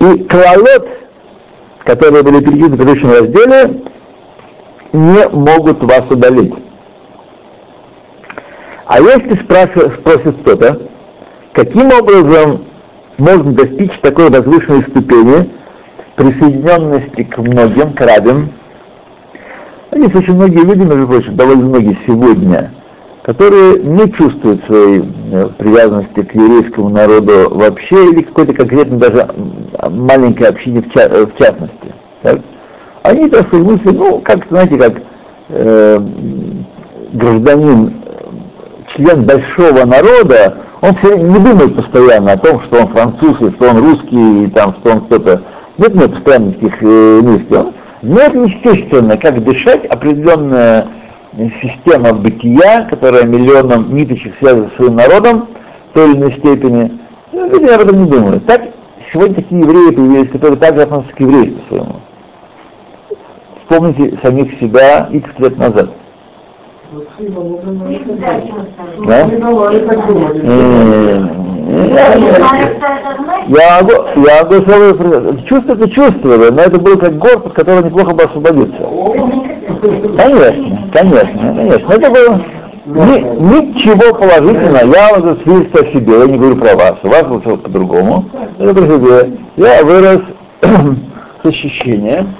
И 0.00 0.24
клалот, 0.24 0.88
которые 1.84 2.22
были 2.22 2.44
перечислены 2.44 2.74
в 2.74 2.76
предыдущем 2.76 3.10
разделе, 3.10 3.82
не 4.92 5.28
могут 5.28 5.82
вас 5.82 6.10
удалить. 6.10 6.54
А 8.86 9.00
если 9.00 9.34
спросит 9.36 10.36
кто-то, 10.42 10.82
каким 11.52 11.92
образом 11.92 12.64
можно 13.18 13.52
достичь 13.52 13.92
такой 14.00 14.30
возвышенной 14.30 14.82
ступени 14.82 15.50
присоединенности 16.16 17.22
к 17.24 17.38
многим, 17.38 17.92
к 17.94 18.00
рабим, 18.00 18.52
есть 19.94 20.14
очень 20.14 20.34
многие 20.34 20.64
люди, 20.64 20.80
между 20.80 21.06
прочим, 21.06 21.36
довольно 21.36 21.66
многие 21.66 21.98
сегодня, 22.06 22.72
которые 23.30 23.80
не 23.84 24.10
чувствуют 24.10 24.64
своей 24.64 25.04
э, 25.30 25.48
привязанности 25.56 26.22
к 26.22 26.34
еврейскому 26.34 26.88
народу 26.88 27.48
вообще 27.50 28.10
или 28.10 28.22
какой-то 28.22 28.54
конкретной 28.54 28.98
даже 28.98 29.28
маленькой 29.88 30.48
общине 30.48 30.82
в, 30.82 30.96
э, 30.96 31.26
в 31.26 31.38
частности. 31.38 31.94
Так? 32.22 32.40
Они, 33.04 33.30
так 33.30 33.46
сказать, 33.46 33.64
мыслят, 33.64 33.94
ну, 33.94 34.18
как, 34.18 34.48
знаете, 34.50 34.76
как 34.76 35.02
э, 35.50 36.00
гражданин, 37.12 38.02
член 38.96 39.22
большого 39.22 39.84
народа, 39.84 40.56
он 40.80 40.96
все 40.96 41.16
не 41.16 41.38
думает 41.38 41.76
постоянно 41.76 42.32
о 42.32 42.36
том, 42.36 42.60
что 42.62 42.80
он 42.80 42.88
француз, 42.88 43.40
и 43.42 43.52
что 43.52 43.70
он 43.70 43.78
русский, 43.78 44.44
и 44.44 44.50
там, 44.50 44.74
что 44.80 44.90
он 44.90 45.00
кто-то. 45.02 45.40
Нет 45.78 45.94
у 45.94 46.08
постоянно 46.08 46.52
таких 46.52 46.82
э, 46.82 47.20
мыслей. 47.22 47.58
Он 47.58 47.74
знает 48.02 48.34
естественно, 48.34 49.16
как 49.16 49.44
дышать 49.44 49.84
определенная 49.86 50.88
система 51.62 52.12
бытия, 52.12 52.86
которая 52.88 53.24
миллионом 53.24 53.94
ниточек 53.94 54.34
связана 54.38 54.68
с 54.68 54.76
своим 54.76 54.96
народом 54.96 55.48
в 55.90 55.94
той 55.94 56.10
или 56.10 56.18
иной 56.18 56.32
степени, 56.32 57.00
ну, 57.32 57.48
люди 57.48 57.64
об 57.64 57.80
этом 57.80 58.04
не 58.04 58.10
думают. 58.10 58.46
Так 58.46 58.62
сегодня 59.12 59.36
такие 59.36 59.60
евреи 59.60 59.94
появились, 59.94 60.30
которые 60.30 60.58
также 60.58 60.82
относятся 60.82 61.14
к 61.14 61.20
еврейству 61.20 61.60
своему. 61.68 61.96
Вспомните 63.60 64.18
самих 64.22 64.58
себя 64.58 65.08
x 65.10 65.30
лет 65.38 65.56
назад. 65.56 65.90
Да? 69.06 69.30
Я 73.46 73.80
могу, 73.80 73.92
я 74.26 74.42
могу 74.42 75.38
чувство 75.46 75.72
это 75.74 75.90
чувство, 75.90 76.50
но 76.50 76.62
это 76.62 76.80
было 76.80 76.96
как 76.96 77.16
горб, 77.16 77.46
от 77.46 77.52
которого 77.52 77.84
неплохо 77.86 78.12
бы 78.12 78.24
освободиться. 78.24 78.82
Конечно, 79.80 80.88
конечно, 80.92 81.54
конечно. 81.54 81.92
Это 81.92 82.10
было 82.10 82.42
ни, 82.86 83.66
ничего 83.68 84.14
положительного. 84.14 84.94
Я 84.94 85.14
вот 85.16 85.42
свидетельствую 85.42 85.88
о 85.88 85.92
себе, 85.92 86.18
я 86.18 86.26
не 86.26 86.38
говорю 86.38 86.56
про 86.56 86.76
вас. 86.76 86.96
У 87.02 87.08
вас 87.08 87.24
было 87.24 87.56
по-другому. 87.56 88.26
Это 88.58 88.74
про 88.74 88.82
себе. 88.82 89.38
Я 89.56 89.84
вырос 89.84 90.22
с 91.42 91.46
ощущением, 91.46 92.34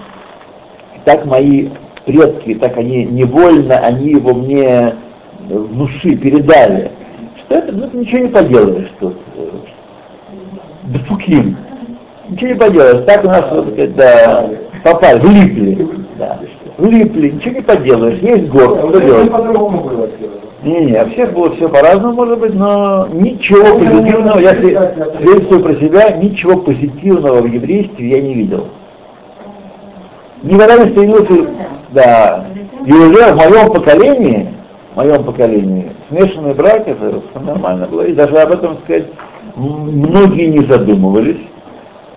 так 1.05 1.25
мои 1.25 1.71
предки, 2.05 2.55
так 2.55 2.77
они 2.77 3.05
невольно, 3.05 3.79
они 3.79 4.11
его 4.11 4.35
мне 4.35 4.95
внуши, 5.49 6.17
передали, 6.17 6.91
что 7.39 7.57
это, 7.57 7.73
ну, 7.73 7.89
ничего 7.93 8.19
не 8.19 8.29
поделаешь 8.29 8.93
тут. 9.01 9.17
Дфуким. 10.85 11.57
Ничего 12.29 12.49
не 12.49 12.55
поделаешь. 12.55 13.05
Так 13.07 13.25
у 13.25 13.29
нас 13.29 13.45
вот, 13.51 13.95
да, 13.95 14.49
попали, 14.85 15.19
влипли. 15.21 15.89
Да. 16.81 16.87
Влипли, 16.87 17.31
ничего 17.31 17.55
не 17.55 17.61
поделаешь. 17.63 18.19
Есть 18.21 18.49
год, 18.49 18.79
что 18.79 19.01
делать? 19.01 19.31
Не-не, 20.63 20.93
а 20.93 21.09
всех 21.09 21.33
было 21.33 21.55
все 21.57 21.69
по-разному, 21.71 22.15
может 22.15 22.39
быть, 22.39 22.55
но 22.55 23.09
ничего 23.13 23.79
позитивного, 23.79 24.39
я 24.41 24.55
свидетельствую 24.55 25.63
про 25.63 25.75
себя, 25.77 26.11
ничего 26.19 26.59
позитивного 26.59 27.41
в 27.41 27.47
еврействе 27.47 28.11
я 28.11 28.21
не 28.21 28.35
видел. 28.35 28.69
Никогда 30.43 30.85
не 30.85 30.91
стремился, 30.91 31.51
да, 31.93 32.47
и 32.85 32.93
уже 32.93 33.33
в 33.33 33.37
моем 33.37 33.73
поколении, 33.73 34.49
в 34.93 34.97
моем 34.99 35.25
поколении, 35.25 35.93
смешанные 36.11 36.53
браки, 36.53 36.91
это 36.91 37.23
нормально 37.41 37.87
было, 37.87 38.03
и 38.03 38.13
даже 38.13 38.37
об 38.37 38.53
этом, 38.53 38.79
сказать, 38.85 39.07
многие 39.57 40.49
не 40.49 40.67
задумывались, 40.67 41.41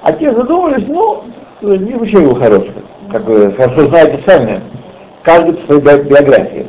а 0.01 0.11
те 0.11 0.33
задумывались, 0.33 0.85
ну, 0.87 1.23
не 1.63 1.93
вообще 1.93 2.21
его 2.21 2.35
хороший, 2.35 2.73
как 3.11 3.23
вы 3.25 3.51
хорошо 3.51 3.87
знаете 3.87 4.21
сами, 4.25 4.61
каждый 5.21 5.53
по 5.53 5.73
своей 5.73 6.03
биографии. 6.03 6.65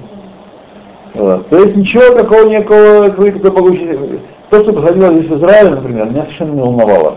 Вот. 1.15 1.49
То 1.49 1.59
есть 1.65 1.77
ничего 1.77 2.15
такого 2.15 2.49
никакого, 2.49 3.09
какой-то 3.09 3.53
могучий... 3.53 4.19
То, 4.51 4.63
что 4.63 4.73
происходило 4.73 5.13
здесь 5.13 5.31
в 5.31 5.39
Израиле, 5.39 5.71
например, 5.71 6.11
меня 6.11 6.23
совершенно 6.23 6.53
не 6.53 6.61
волновало. 6.61 7.17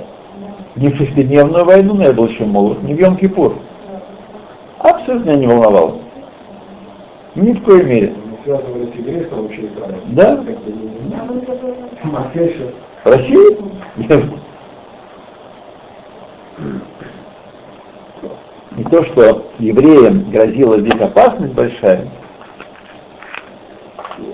Не 0.76 0.90
в 0.90 0.98
шестидневную 0.98 1.66
войну, 1.66 1.96
но 1.96 2.04
я 2.04 2.14
был 2.14 2.28
еще 2.28 2.46
молод, 2.46 2.82
не 2.84 2.94
в 2.94 3.00
Йом-Кипур. 3.00 3.54
Абсолютно 4.80 5.36
не 5.36 5.48
волновало. 5.48 5.98
Ни 7.36 7.54
в 7.54 7.64
коей 7.64 7.84
мере. 7.84 8.14
Да? 10.08 10.44
В 13.04 13.10
России? 13.10 13.58
Не 18.78 18.84
то, 18.84 19.04
что 19.06 19.48
евреям 19.58 20.30
грозила 20.30 20.80
здесь 20.80 21.02
опасность 21.02 21.54
большая, 21.54 22.08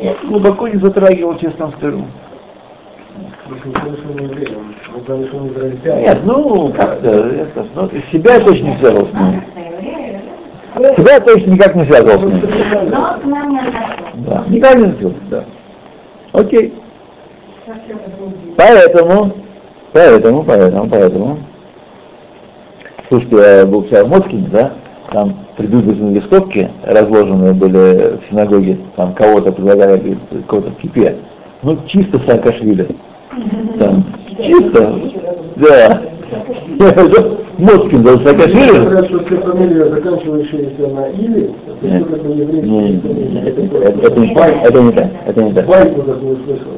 я 0.02 0.16
глубоко 0.22 0.68
не 0.68 0.78
затрагивал, 0.80 1.38
честно 1.38 1.72
скажу. 1.78 2.06
Нет, 5.86 6.18
ну, 6.24 6.74
как-то, 6.74 7.10
это, 7.10 7.66
ну, 7.74 7.90
себя 8.12 8.40
точно 8.42 8.66
не 8.66 8.78
связывал 8.80 9.08
с 9.08 9.14
ним. 9.14 9.44
Себя 10.98 11.20
точно 11.22 11.52
никак 11.52 11.76
не 11.76 11.86
связывал 11.86 12.20
с 12.20 12.24
ним. 12.24 12.42
Да, 14.26 14.44
никак 14.50 14.76
не 14.76 14.92
связывал, 14.92 15.14
да. 15.30 15.46
Окей. 16.34 16.74
Поэтому, 18.58 19.32
поэтому, 19.94 20.44
поэтому, 20.44 20.90
поэтому. 20.90 21.40
Слушайте, 23.14 23.38
я 23.60 23.66
был 23.68 23.84
вчера 23.84 24.06
в 24.06 24.10
Москине, 24.10 24.48
да? 24.52 24.74
Там 25.12 25.36
предвыборные 25.56 26.16
листовки 26.16 26.68
разложенные 26.84 27.54
были 27.54 28.18
в 28.18 28.22
синагоге, 28.28 28.80
там 28.96 29.14
кого-то 29.14 29.52
предлагали, 29.52 30.18
кого-то 30.48 30.72
в 30.72 30.78
кипе. 30.78 31.18
Ну, 31.62 31.78
чисто 31.86 32.18
Саакашвили. 32.26 32.88
Там, 33.78 34.04
чисто, 34.42 35.00
да. 35.58 36.02
Москин 37.60 38.02
был 38.02 38.20
Саакашвили. 38.22 38.80
Говорят, 38.80 39.06
что 39.06 39.24
все 39.26 39.38
фамилии, 39.42 39.90
заканчивающиеся 39.92 40.88
на 40.88 41.06
или, 41.10 41.52
это 41.84 42.28
еврейский. 42.30 43.00
Это 44.02 44.20
не 44.20 44.34
так, 44.34 44.56
это 44.64 44.82
не 44.82 44.92
так, 44.92 45.10
это 45.28 45.44
не 45.44 45.54
так. 45.54 45.68
Байку 45.68 46.02
такую 46.02 46.38
слышал. 46.46 46.72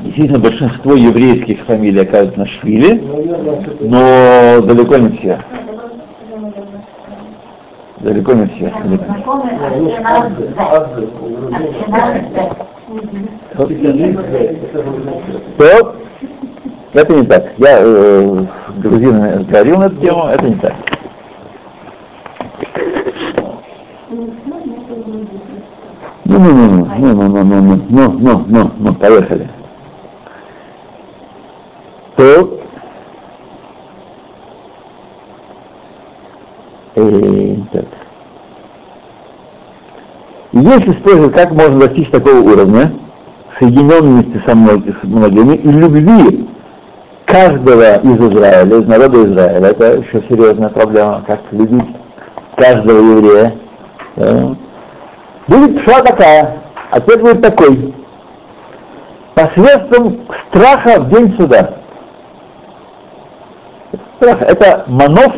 Действительно, 0.00 0.38
большинство 0.38 0.94
еврейских 0.94 1.64
фамилий 1.64 2.00
оказывается 2.00 2.38
на 2.38 2.46
что-то 2.46 2.68
но 3.80 4.60
далеко 4.62 4.96
не 4.96 5.16
все. 5.16 5.40
Далеко 7.98 8.32
не 8.34 8.46
все. 8.46 8.72
То, 15.56 15.96
это 16.92 17.14
не 17.14 17.26
так. 17.26 17.52
Я 17.58 17.78
э, 17.80 18.46
с 18.76 18.80
говорил 18.80 19.78
на 19.78 19.86
эту 19.86 19.96
тему, 19.96 20.24
это 20.28 20.46
не 20.46 20.54
так. 20.54 20.74
Ну, 26.24 26.38
ну, 26.38 26.52
ну, 26.52 26.88
ну, 26.98 27.14
ну, 27.14 27.28
ну, 27.28 27.44
ну, 27.44 27.60
ну, 27.62 27.82
ну, 27.88 28.12
ну, 28.18 28.44
ну, 28.46 28.70
ну, 28.78 28.94
поехали. 28.94 29.48
То, 32.18 32.58
э. 36.96 37.54
Если 40.50 40.92
спрашивают, 40.94 41.34
как 41.34 41.52
можно 41.52 41.78
достичь 41.78 42.10
такого 42.10 42.40
уровня, 42.40 42.92
соединенности 43.60 44.42
со 44.44 44.56
многими, 44.56 44.96
с 45.00 45.04
многими 45.04 45.54
и 45.54 45.68
любви 45.70 46.48
каждого 47.24 47.98
из 47.98 48.32
Израиля, 48.32 48.78
из 48.78 48.86
народа 48.88 49.24
Израиля. 49.24 49.68
Это 49.68 49.98
еще 49.98 50.20
серьезная 50.28 50.70
проблема, 50.70 51.22
как 51.24 51.38
любить 51.52 51.94
каждого 52.56 52.98
еврея. 52.98 53.54
Да. 54.16 54.56
Будет 55.46 55.80
шла 55.82 56.02
такая, 56.02 56.62
ответ 56.90 57.20
будет 57.20 57.42
такой. 57.42 57.94
Посредством 59.34 60.18
страха 60.48 61.00
в 61.00 61.10
день 61.10 61.32
суда. 61.36 61.77
Страх– 64.18 64.38
это 64.42 64.84
манов, 64.88 65.32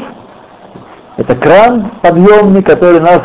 это 1.18 1.36
кран 1.36 1.90
подъемный, 2.00 2.62
который 2.62 3.00
нас 3.00 3.20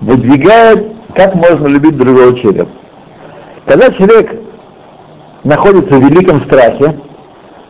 выдвигает, 0.00 0.96
как 1.14 1.34
можно 1.36 1.68
любить 1.68 1.96
другого 1.96 2.36
человека. 2.36 2.68
Когда 3.66 3.90
человек 3.92 4.40
находится 5.44 5.94
в 5.94 6.02
великом 6.02 6.42
страхе, 6.44 6.98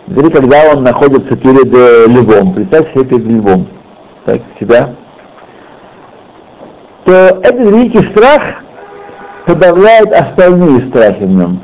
или 0.07 0.31
когда 0.31 0.73
он 0.73 0.83
находится 0.83 1.37
перед 1.37 1.75
э, 1.75 2.07
львом, 2.07 2.55
представь 2.55 2.91
себе 2.95 3.05
перед 3.05 3.25
львом, 3.27 3.69
так, 4.25 4.41
себя, 4.59 4.95
то 7.05 7.13
этот 7.13 7.61
великий 7.61 8.03
страх 8.13 8.63
подавляет 9.45 10.11
остальные 10.13 10.89
страхи 10.89 11.25
в 11.25 11.31
нем. 11.31 11.61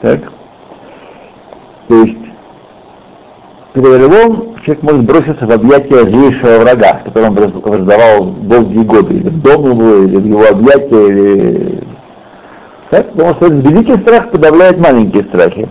Так? 0.00 0.20
То 1.88 1.94
есть 1.94 2.18
перед 3.72 4.00
львом 4.00 4.56
человек 4.64 4.82
может 4.82 5.04
броситься 5.04 5.46
в 5.46 5.50
объятия 5.50 6.04
злейшего 6.04 6.60
врага, 6.60 7.00
с 7.00 7.04
которым 7.04 7.38
он 7.38 7.60
враждовал 7.60 8.24
долгие 8.24 8.84
годы, 8.84 9.14
или 9.14 9.28
в 9.28 9.42
дом 9.42 9.70
его, 9.70 10.04
или 10.04 10.16
в 10.16 10.26
его 10.26 10.46
объятия, 10.48 11.08
или... 11.08 11.84
Так? 12.90 13.12
Потому 13.12 13.34
что 13.34 13.46
великий 13.48 13.96
страх 14.02 14.30
подавляет 14.30 14.78
маленькие 14.78 15.24
страхи. 15.24 15.68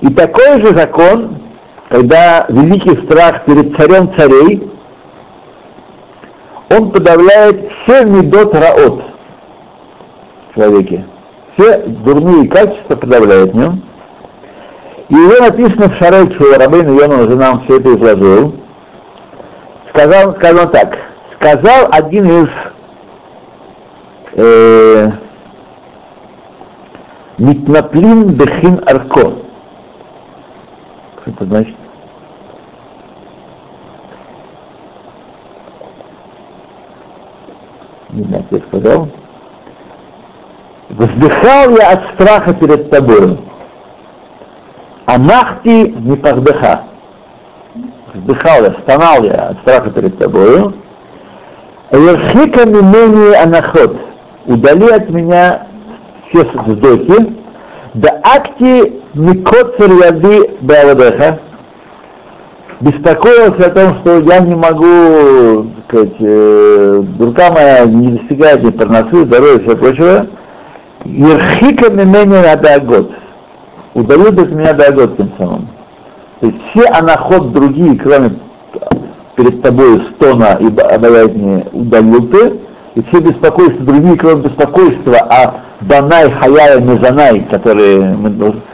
И 0.00 0.08
такой 0.08 0.60
же 0.60 0.68
закон, 0.68 1.38
когда 1.88 2.46
великий 2.48 2.96
страх 3.04 3.44
перед 3.44 3.76
царем 3.76 4.12
царей, 4.16 4.70
он 6.70 6.90
подавляет 6.92 7.70
все 7.82 8.04
медот 8.04 8.54
раот 8.54 9.02
в 10.50 10.54
человеке. 10.54 11.04
Все 11.56 11.78
дурные 11.78 12.48
качества 12.48 12.96
подавляет 12.96 13.52
в 13.52 13.56
нем. 13.56 13.82
И 15.10 15.14
его 15.14 15.44
написано 15.44 15.88
в 15.88 15.96
Шарельчу, 15.96 16.56
Рабейн 16.56 16.96
Йона 16.96 17.22
уже 17.22 17.34
нам 17.34 17.64
все 17.64 17.78
это 17.78 17.96
изложил. 17.96 18.54
Сказал, 19.88 20.36
сказал 20.36 20.70
так, 20.70 20.98
сказал 21.34 21.88
один 21.90 22.44
из 22.44 22.48
э, 24.34 25.10
Митнаплин 27.38 28.34
Бехин 28.34 28.80
Арко. 28.86 29.32
Что 31.22 31.30
это 31.32 31.44
значит? 31.44 31.76
Не 38.10 38.22
знаю, 38.22 38.44
кто 38.44 38.58
сказал. 38.60 39.08
Вздыхал 40.90 41.70
я 41.70 41.90
от 41.94 42.14
страха 42.14 42.54
перед 42.54 42.90
тобой. 42.90 43.49
Анахти 45.14 45.92
мипахдыха. 45.98 46.82
Вздыхал 48.14 48.62
я, 48.62 48.72
стонал 48.74 49.24
я 49.24 49.48
от 49.48 49.58
страха 49.58 49.90
перед 49.90 50.16
тобою. 50.18 50.72
Верхика 51.90 52.64
мимени 52.64 53.34
анахот. 53.34 53.96
Удали 54.46 54.88
от 54.88 55.10
меня 55.10 55.66
все 56.28 56.44
вздохи. 56.44 57.34
Да 57.94 58.20
акти 58.22 59.00
микоцер 59.14 59.90
яды 59.90 60.50
бавадеха. 60.60 61.40
Беспокоился 62.78 63.66
о 63.66 63.70
том, 63.70 63.98
что 64.00 64.20
я 64.20 64.38
не 64.38 64.54
могу, 64.54 65.70
так 65.74 65.84
сказать, 65.88 66.16
э, 66.20 67.04
рука 67.18 67.50
моя 67.50 67.84
не 67.84 68.12
достигает 68.12 68.62
ни 68.62 68.70
парносы, 68.70 69.24
здоровья 69.24 69.56
и 69.56 69.62
все 69.62 69.76
прочего. 69.76 70.26
Ерхика 71.04 71.90
мимени 71.90 72.42
надо 72.42 72.78
год 72.80 73.10
удают 73.94 74.38
от 74.38 74.50
меня 74.50 74.72
дагот 74.72 75.16
тем 75.16 75.30
самым. 75.38 75.68
То 76.40 76.46
есть 76.46 76.58
все 76.70 76.86
анаход 76.86 77.52
другие, 77.52 77.96
кроме 77.96 78.38
перед 79.36 79.62
тобой 79.62 80.02
стона 80.14 80.58
и 80.60 80.66
обаятельные 80.66 81.66
удалюты, 81.72 82.60
и 82.94 83.02
все 83.02 83.20
беспокойства 83.20 83.84
другие, 83.84 84.16
кроме 84.16 84.42
беспокойства, 84.42 85.16
а 85.28 85.60
банай, 85.80 86.30
хаяя, 86.30 86.80
мезанай, 86.80 87.40
которые 87.50 88.16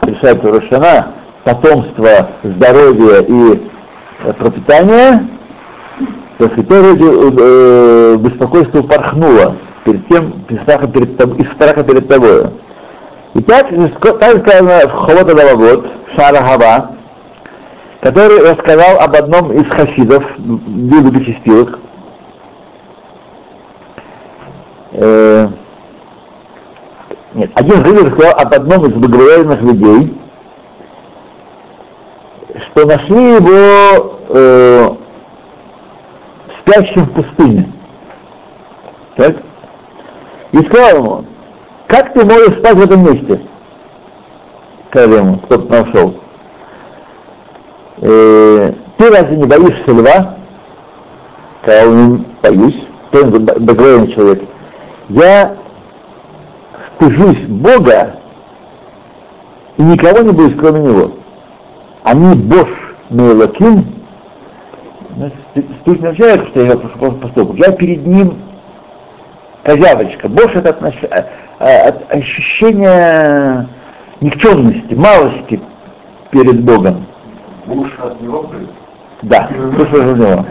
решают 0.03 0.43
Рошана, 0.43 1.13
потомство, 1.43 2.29
здоровье 2.43 3.23
и 3.27 3.69
э, 4.23 4.33
пропитание, 4.33 5.27
то 6.37 6.45
есть 6.45 6.67
тоже 6.67 6.97
э, 6.99 8.17
беспокойство 8.17 8.81
порхнуло 8.81 9.55
перед 9.85 10.07
тем, 10.07 10.33
из 10.49 10.61
страха 10.61 10.87
перед, 10.87 11.39
из 11.39 11.51
страха 11.53 11.83
перед 11.83 12.07
тобой. 12.07 12.47
И 13.37 13.41
так, 13.43 13.67
так 14.19 14.47
сказано 14.47 14.87
в 14.87 14.91
Холота 14.93 15.35
Давагот, 15.35 15.85
Шара 16.15 16.41
Хава, 16.41 16.95
который 18.01 18.39
рассказал 18.39 18.99
об 18.99 19.15
одном 19.15 19.51
из 19.51 19.69
хасидов, 19.69 20.25
Библии 20.39 21.19
Бечестивых, 21.19 21.77
э, 24.93 25.49
нет, 27.35 27.51
один 27.53 27.83
Ривер 27.83 28.05
рассказал 28.05 28.39
об 28.39 28.53
одном 28.55 28.85
из 28.87 28.93
благоверных 28.93 29.61
людей, 29.61 30.17
что 32.71 32.87
нашли 32.87 33.33
его 33.33 34.19
э, 34.29 34.95
спящим 36.61 37.03
в 37.03 37.11
пустыне. 37.11 37.71
Так? 39.15 39.35
И 40.53 40.57
сказал 40.63 40.97
ему, 40.97 41.25
как 41.87 42.13
ты 42.13 42.25
можешь 42.25 42.59
спать 42.59 42.75
в 42.75 42.83
этом 42.83 43.03
месте? 43.03 43.41
Ему, 44.93 45.37
кто-то 45.39 45.83
нашел. 45.83 46.15
Э, 48.01 48.73
ты 48.97 49.09
разве 49.09 49.37
не 49.37 49.45
боишься 49.45 49.91
льва? 49.91 50.37
Он, 51.65 52.25
боюсь. 52.41 52.87
Ты 53.11 53.23
благословенный 53.25 54.11
человек. 54.11 54.43
Я 55.09 55.55
стыжусь 56.95 57.41
Бога 57.47 58.19
и 59.77 59.81
никого 59.83 60.19
не 60.21 60.31
боюсь, 60.31 60.55
кроме 60.57 60.79
Него. 60.79 61.11
Они 62.03 62.35
Бош 62.35 62.69
Мейлаким, 63.09 63.85
Тут 65.85 66.01
не 66.01 66.07
означает, 66.07 66.47
что 66.49 66.63
я 66.63 66.77
поступок. 66.77 67.57
Я 67.57 67.71
перед 67.71 68.05
ним 68.05 68.35
козявочка. 69.67 70.29
Бош 70.29 70.55
это 70.55 70.69
отнош... 70.69 70.95
Э, 71.59 71.89
от 71.89 72.13
ощущения 72.13 73.67
никчемности, 74.21 74.93
малости 74.93 75.61
перед 76.31 76.63
Богом. 76.63 77.05
Муж 77.65 77.89
от 78.01 78.21
него 78.21 78.49
Да, 79.23 79.49
муж 79.57 79.87
от 79.91 80.17
него. 80.17 80.45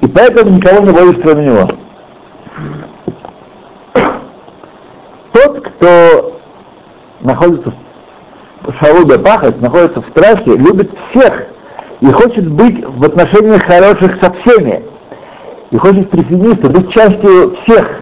И 0.00 0.06
поэтому 0.08 0.56
никого 0.56 0.84
не 0.84 0.92
боюсь, 0.92 1.18
кроме 1.22 1.46
него. 1.46 1.68
Тот, 5.32 5.60
кто 5.60 6.40
находится 7.20 7.72
в 8.62 8.72
шалубе 8.74 9.18
пахать, 9.20 9.60
находится 9.60 10.02
в 10.02 10.08
страхе, 10.08 10.56
любит 10.56 10.90
всех 11.10 11.46
и 12.00 12.10
хочет 12.10 12.50
быть 12.50 12.84
в 12.84 13.04
отношениях 13.04 13.62
хороших 13.62 14.18
со 14.20 14.32
всеми. 14.32 14.91
И 15.72 15.76
хочет 15.78 16.10
присоединиться, 16.10 16.68
быть 16.68 16.92
частью 16.92 17.56
всех. 17.62 18.00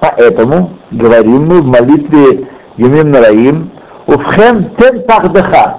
Поэтому 0.00 0.70
говорим 0.92 1.46
мы 1.46 1.60
в 1.60 1.66
молитве 1.66 2.46
Юмим 2.76 3.10
Нараим, 3.10 3.72
Уфхем 4.06 4.70
тен 4.76 5.02
пахдеха, 5.06 5.78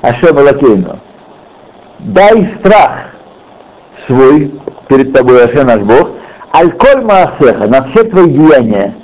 Ашем 0.00 0.38
Алакейну. 0.38 1.00
Дай 1.98 2.54
страх 2.60 3.10
свой 4.06 4.54
перед 4.88 5.12
тобой, 5.12 5.44
Ашем 5.44 5.66
наш 5.66 5.80
Бог, 5.80 6.10
Аль-Коль 6.54 7.02
Маасеха, 7.02 7.66
на 7.66 7.82
все 7.88 8.04
твои 8.04 8.30
деяния, 8.30 8.94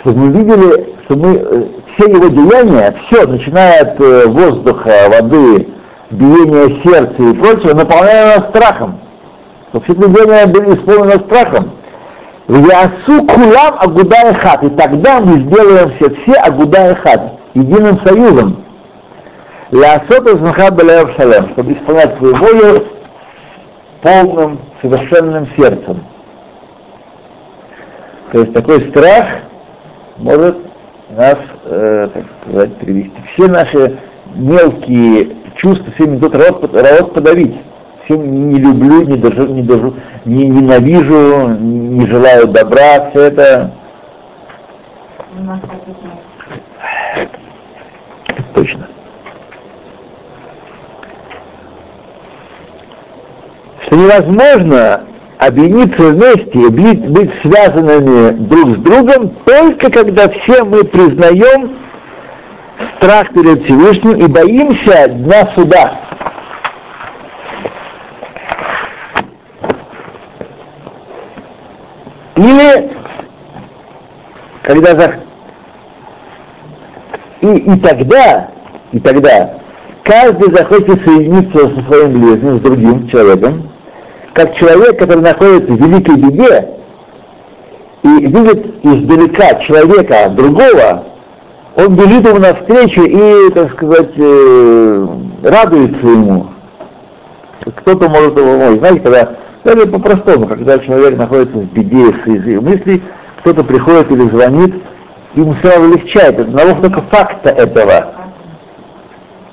чтобы 0.00 0.18
мы 0.18 0.32
видели, 0.32 0.94
что 1.04 1.16
мы 1.16 1.36
э, 1.36 1.64
все 1.94 2.10
его 2.10 2.28
деяния, 2.28 2.96
все, 3.06 3.26
начиная 3.26 3.82
от 3.82 4.00
э, 4.00 4.26
воздуха, 4.26 5.10
воды, 5.10 5.68
биения 6.10 6.82
сердца 6.82 7.22
и 7.22 7.34
прочего, 7.34 7.74
наполняем 7.74 8.40
нас 8.40 8.48
страхом. 8.48 8.98
Чтобы 9.68 9.84
все 9.84 9.92
эти 9.94 10.08
деяния 10.08 10.46
были 10.46 10.74
исполнены 10.74 11.18
страхом. 11.26 11.72
Ясу 12.48 13.26
кулам 13.26 13.76
агуда 13.80 14.34
хат. 14.34 14.62
И 14.62 14.70
тогда 14.70 15.20
мы 15.20 15.40
сделаем 15.40 15.90
все, 15.96 16.10
все 16.10 16.32
агуда 16.34 16.94
хат, 16.94 17.32
единым 17.54 17.98
союзом. 18.00 18.64
Лясот 19.72 20.28
измахат 20.28 20.76
балеев 20.76 21.10
шалем, 21.16 21.48
чтобы 21.50 21.72
исполнять 21.72 22.16
свою 22.18 22.34
волю 22.36 22.86
полным, 24.00 24.60
совершенным 24.80 25.48
сердцем. 25.56 26.04
То 28.30 28.40
есть 28.40 28.52
такой 28.52 28.88
страх 28.90 29.26
может 30.18 30.56
нас, 31.10 31.38
э, 31.64 32.08
так 32.14 32.24
сказать, 32.42 32.76
привести. 32.76 33.16
Все 33.32 33.48
наши 33.48 33.98
мелкие 34.34 35.36
чувства, 35.56 35.92
все 35.94 36.04
рот, 36.04 36.70
рот 36.72 37.14
подавить. 37.14 37.56
Все 38.06 38.16
не 38.16 38.60
люблю, 38.60 39.04
не 39.04 39.18
держу, 39.18 39.46
не 39.46 39.62
держу, 39.62 39.94
не 40.24 40.48
ненавижу, 40.48 41.48
не 41.58 42.06
желаю 42.06 42.46
добра, 42.46 43.10
все 43.10 43.20
это 43.22 43.72
точно. 48.54 48.86
Что 53.80 53.96
невозможно 53.96 55.00
объединиться 55.38 56.02
вместе 56.02 56.70
быть, 56.70 57.08
быть 57.08 57.30
связанными 57.42 58.30
друг 58.46 58.76
с 58.76 58.78
другом 58.82 59.30
только 59.44 59.90
когда 59.90 60.28
все 60.28 60.64
мы 60.64 60.84
признаем 60.84 61.76
страх 62.96 63.32
перед 63.32 63.64
Всевышним 63.64 64.12
и 64.12 64.28
боимся 64.28 65.08
дня 65.08 65.50
суда. 65.56 66.05
Или 72.46 72.90
когда 74.62 74.94
за... 74.94 75.14
и, 77.40 77.56
и 77.56 77.80
тогда, 77.80 78.50
и 78.92 79.00
тогда 79.00 79.54
каждый 80.04 80.52
захочет 80.52 81.04
соединиться 81.04 81.58
со 81.58 81.82
своим 81.88 82.20
ближним, 82.20 82.58
с 82.58 82.60
другим 82.60 83.08
человеком, 83.08 83.68
как 84.32 84.54
человек, 84.54 84.96
который 84.96 85.22
находится 85.22 85.72
в 85.72 85.76
великой 85.76 86.16
беде 86.18 86.68
и 88.04 88.26
видит 88.26 88.84
издалека 88.84 89.54
человека 89.62 90.28
другого, 90.30 91.04
он 91.74 91.96
бежит 91.96 92.28
ему 92.28 92.38
навстречу 92.38 93.02
и, 93.02 93.50
так 93.50 93.72
сказать, 93.72 94.12
э, 94.16 95.06
радуется 95.42 96.06
ему. 96.06 96.46
Кто-то 97.64 98.08
может 98.08 98.38
его. 98.38 98.76
Знаете, 98.78 99.00
когда, 99.00 99.30
даже 99.66 99.86
по-простому, 99.86 100.46
когда 100.46 100.78
человек 100.78 101.18
находится 101.18 101.58
в 101.58 101.72
беде 101.72 102.10
из 102.10 102.60
мыслей, 102.62 103.02
кто-то 103.40 103.64
приходит 103.64 104.10
или 104.10 104.28
звонит, 104.28 104.74
ему 105.34 105.54
сразу 105.56 105.92
легчает. 105.92 106.40
Одного 106.40 106.80
только 106.80 107.02
факта 107.02 107.50
этого. 107.50 108.14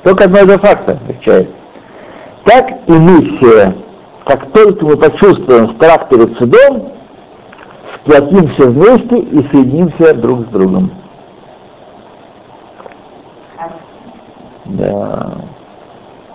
Только 0.03 0.25
одного 0.25 0.45
этого 0.45 0.59
факта 0.59 0.99
легчает. 1.07 1.49
Так 2.45 2.71
и 2.87 2.91
мы 2.91 3.37
все 3.37 3.73
как 4.25 4.51
только 4.51 4.85
мы 4.85 4.97
почувствуем 4.97 5.75
страх 5.75 6.09
перед 6.09 6.37
судом, 6.37 6.93
сплотимся 7.95 8.67
вместе 8.69 9.17
и 9.17 9.47
соединимся 9.49 10.13
друг 10.13 10.47
с 10.47 10.49
другом. 10.49 10.91
Да. 14.65 15.33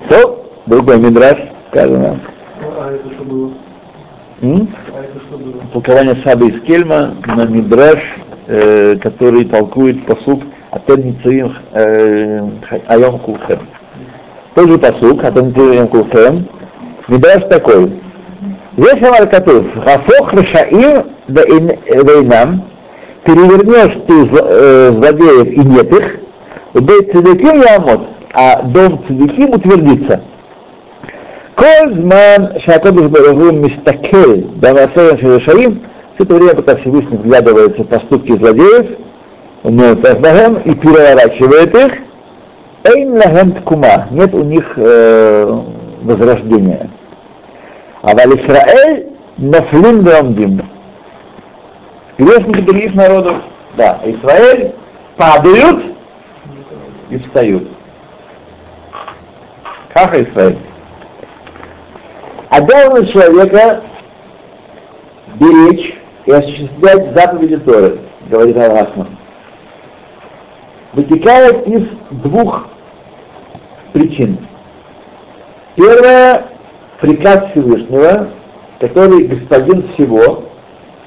То, 0.08 0.44
другой 0.66 0.98
мидраж, 0.98 1.38
сказано. 1.70 2.20
А 2.60 2.92
это 2.92 3.14
что 3.14 3.24
было? 3.24 3.50
М? 4.40 4.68
А? 4.92 5.72
Толкование 5.72 6.16
Саба 6.22 6.46
из 6.46 6.60
Кельма 6.62 7.14
на 7.26 7.44
мидраж, 7.44 7.98
э, 8.46 8.96
который 9.02 9.44
толкует 9.44 10.06
посук 10.06 10.42
Атен 10.70 11.02
Ницуим 11.02 11.54
э, 11.72 12.48
Айом 12.86 13.18
Кулхем. 13.18 13.60
Тот 14.54 14.68
же 14.68 14.78
посук 14.78 15.24
Атен 15.24 15.48
Ницуим 15.48 15.88
Кулхем, 15.88 16.48
Мидраш 17.08 17.44
такой. 17.50 18.00
Весь 18.76 19.02
Амалькатув, 19.02 19.66
Хафох 19.82 20.32
Рашаим 20.32 21.06
Вейнам, 21.26 22.64
перевернешь 23.24 23.98
ты 24.06 24.28
э, 24.40 24.92
злодеев 24.92 25.48
и 25.48 25.60
нет 25.60 25.92
их, 25.92 26.20
Бейт 26.74 27.12
Цедеким 27.12 27.60
Ямот, 27.60 28.06
а 28.34 28.62
дом 28.62 29.02
Цедеким 29.08 29.50
утвердится. 29.50 30.22
Коль 31.58 31.92
зман 31.92 32.60
Шакодыш 32.60 33.08
Барагу 33.08 33.50
Мистакель 33.50 34.46
Дамасеем 34.60 35.18
Шерашаим, 35.18 35.82
все 36.14 36.22
это 36.22 36.34
время, 36.34 36.54
пока 36.54 36.76
Всевышний 36.76 37.16
вглядывается 37.16 37.82
в 37.82 37.88
поступки 37.88 38.36
злодеев, 38.36 38.86
и 39.64 40.74
переворачивает 40.76 41.74
их, 41.74 41.92
Эйн 42.84 43.12
лахем 43.16 43.52
ткума, 43.54 44.06
нет 44.12 44.32
у 44.34 44.44
них 44.44 44.72
э, 44.76 45.60
возрождения. 46.02 46.90
А 48.02 48.14
в 48.14 48.18
Израиль 48.36 49.08
нафлим 49.36 50.04
драмдим. 50.04 50.62
Грешники 52.18 52.60
других 52.60 52.94
народов, 52.94 53.34
да, 53.76 53.98
Израиль 54.04 54.74
падают 55.16 55.86
и 57.10 57.18
встают. 57.18 57.66
Как 59.92 60.14
Израиль? 60.14 60.58
Обязанность 62.50 63.12
человека 63.12 63.82
беречь 65.34 65.98
и 66.24 66.32
осуществлять 66.32 67.14
заповеди 67.14 67.58
Торы, 67.58 67.98
говорит 68.28 68.56
Аллахман, 68.56 69.08
вытекает 70.94 71.66
из 71.66 71.88
двух 72.10 72.68
причин. 73.92 74.38
Первое— 75.76 76.46
приказ 77.00 77.50
Всевышнего, 77.50 78.30
который 78.80 79.26
господин 79.26 79.86
всего, 79.92 80.44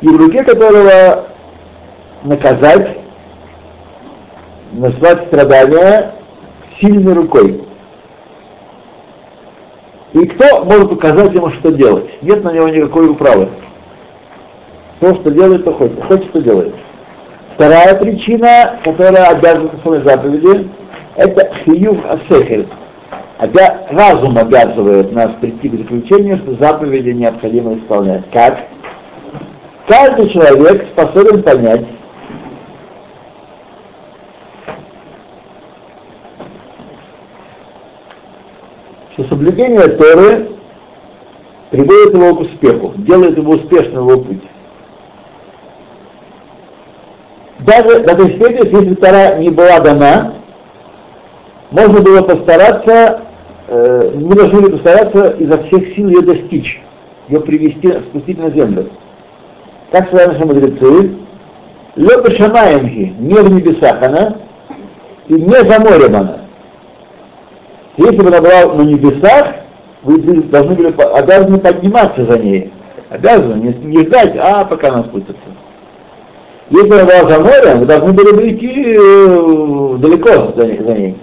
и 0.01 0.07
в 0.07 0.17
руке 0.17 0.43
которого 0.43 1.25
наказать, 2.23 2.97
назвать 4.73 5.25
страдания 5.27 6.13
сильной 6.79 7.13
рукой. 7.13 7.70
И 10.13 10.25
кто 10.25 10.65
может 10.65 10.91
указать 10.91 11.33
ему, 11.33 11.49
что 11.51 11.71
делать? 11.71 12.09
Нет 12.21 12.43
на 12.43 12.51
него 12.51 12.67
никакой 12.67 13.09
управы. 13.09 13.49
То, 14.99 15.15
что 15.15 15.31
делает, 15.31 15.63
то 15.63 15.73
хочет. 15.73 16.03
Хочет, 16.03 16.25
что 16.25 16.41
делает. 16.41 16.75
Вторая 17.55 17.95
причина, 17.95 18.79
которая 18.83 19.27
обязывает 19.27 19.73
исполнять 19.75 20.03
заповеди, 20.03 20.69
это 21.15 21.51
хиюв 21.63 21.97
асехель. 22.05 22.67
Хотя 23.37 23.87
разум 23.89 24.37
обязывает 24.37 25.11
нас 25.13 25.31
прийти 25.39 25.69
к 25.69 25.77
заключению, 25.77 26.37
что 26.37 26.53
заповеди 26.55 27.09
необходимо 27.09 27.75
исполнять. 27.75 28.23
Как? 28.31 28.59
Каждый 29.87 30.29
человек 30.29 30.87
способен 30.93 31.41
понять, 31.41 31.85
что 39.21 39.29
соблюдение 39.29 39.87
Торы 39.87 40.49
приводит 41.69 42.13
его 42.13 42.35
к 42.35 42.39
успеху, 42.41 42.93
делает 42.97 43.37
его 43.37 43.53
успешным 43.53 44.07
его 44.07 44.21
путь. 44.21 44.43
Даже 47.59 47.99
до 48.01 48.15
той 48.15 48.31
степени, 48.31 48.75
если 48.75 48.95
Тора 48.95 49.37
не 49.37 49.49
была 49.49 49.79
дана, 49.79 50.33
можно 51.69 52.01
было 52.01 52.21
постараться, 52.23 53.21
э, 53.67 54.11
мы 54.15 54.35
должны 54.35 54.61
были 54.61 54.71
постараться 54.71 55.35
изо 55.39 55.61
всех 55.63 55.95
сил 55.95 56.09
ее 56.09 56.21
достичь, 56.21 56.81
ее 57.29 57.39
привести, 57.41 57.91
спустить 58.09 58.39
на 58.39 58.49
землю. 58.49 58.89
Как 59.91 60.07
сказали 60.07 60.33
наши 60.33 60.45
мудрецы, 60.45 61.11
Лёба 61.95 62.31
Шамаемхи, 62.31 63.13
не 63.19 63.35
в 63.35 63.51
небесах 63.51 64.01
она, 64.01 64.37
и 65.27 65.33
не 65.33 65.53
за 65.53 65.79
морем 65.79 66.15
она. 66.15 66.40
Если 68.01 68.17
бы 68.17 68.29
она 68.29 68.41
была 68.41 68.73
на 68.73 68.81
небесах, 68.81 69.55
вы 70.01 70.19
должны 70.43 70.73
были 70.73 70.87
обязаны 70.87 71.59
подниматься 71.59 72.25
за 72.25 72.39
ней. 72.39 72.73
Обязаны, 73.09 73.61
не, 73.61 73.73
не 73.85 74.05
ждать, 74.05 74.35
а 74.39 74.65
пока 74.65 74.87
она 74.87 75.03
спустится. 75.03 75.35
Если 76.71 76.91
она 76.91 77.05
была 77.05 77.29
за 77.29 77.39
морем, 77.39 77.79
вы 77.79 77.85
должны 77.85 78.13
были 78.13 78.33
бы 78.33 78.49
идти 78.49 78.95
э, 78.97 79.97
далеко 79.99 80.53
за 80.55 80.65
ней. 80.65 80.79
За 80.81 80.93
ней. 80.93 81.17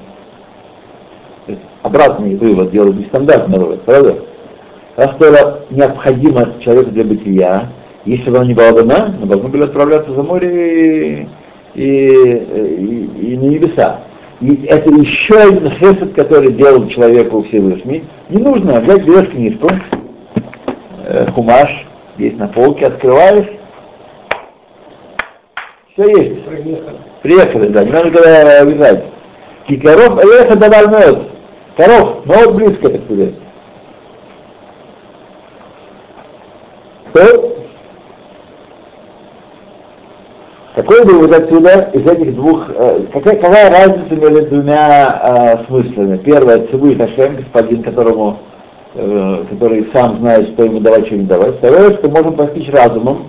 Обратный 1.83 2.37
вывод 2.37 2.71
делать 2.71 2.97
нестандартный 2.97 3.59
вывод, 3.59 3.83
правда? 3.83 4.17
Раз 4.95 5.15
было 5.17 5.61
необходимо 5.71 6.49
человеку 6.61 6.91
для 6.91 7.05
бытия, 7.05 7.69
если 8.05 8.31
бы 8.31 8.37
она 8.37 8.47
не 8.47 8.55
была 8.55 8.73
дана, 8.73 9.17
мы 9.19 9.27
должны 9.27 9.49
были 9.49 9.65
отправляться 9.65 10.13
за 10.13 10.23
море 10.23 11.23
и, 11.23 11.29
и, 11.75 11.85
и, 11.85 13.33
и 13.33 13.37
на 13.37 13.45
небеса. 13.45 14.01
И 14.41 14.67
это 14.67 14.89
еще 14.91 15.35
один 15.37 15.71
хесед, 15.71 16.15
который 16.15 16.53
делал 16.53 16.87
человеку 16.89 17.43
Всевышний. 17.43 18.05
Не 18.29 18.39
нужно 18.41 18.81
взять, 18.81 19.05
берешь 19.05 19.31
книжку, 19.31 19.69
э, 21.05 21.27
хумаш, 21.33 21.87
есть 22.19 22.39
на 22.39 22.47
полке, 22.47 22.87
открываешь, 22.87 23.49
все 25.93 26.09
есть. 26.09 26.45
Приехали. 27.23 27.69
Да, 27.69 27.83
не 27.83 27.91
надо 27.91 28.11
когда 28.13 28.63
вязать. 28.63 29.05
Кикаров, 29.67 30.25
элеха 30.25 30.57
давар 30.57 30.89
мед. 30.89 31.23
Коров, 31.77 32.25
вот 32.25 32.55
близко, 32.55 32.89
так 32.89 33.03
сказать. 33.05 33.35
То 37.13 37.59
Какой 40.79 41.03
вывод 41.03 41.33
отсюда 41.33 41.91
из 41.93 42.07
этих 42.07 42.37
двух, 42.37 42.71
э, 42.71 43.07
какая, 43.13 43.35
какая 43.35 43.69
разница 43.69 44.15
между 44.15 44.47
двумя 44.47 45.59
э, 45.61 45.65
смыслами? 45.67 46.19
Первое, 46.19 46.69
Цивуй 46.69 46.95
Хашем, 46.95 47.35
господин, 47.35 47.83
которому, 47.83 48.39
э, 48.95 49.45
который 49.51 49.89
сам 49.93 50.19
знает, 50.19 50.51
что 50.51 50.67
ему 50.67 50.79
давать, 50.79 51.07
что 51.07 51.17
не 51.17 51.25
давать. 51.25 51.57
Второе, 51.57 51.97
что 51.97 52.09
можем 52.09 52.35
постичь 52.35 52.71
разумом. 52.71 53.29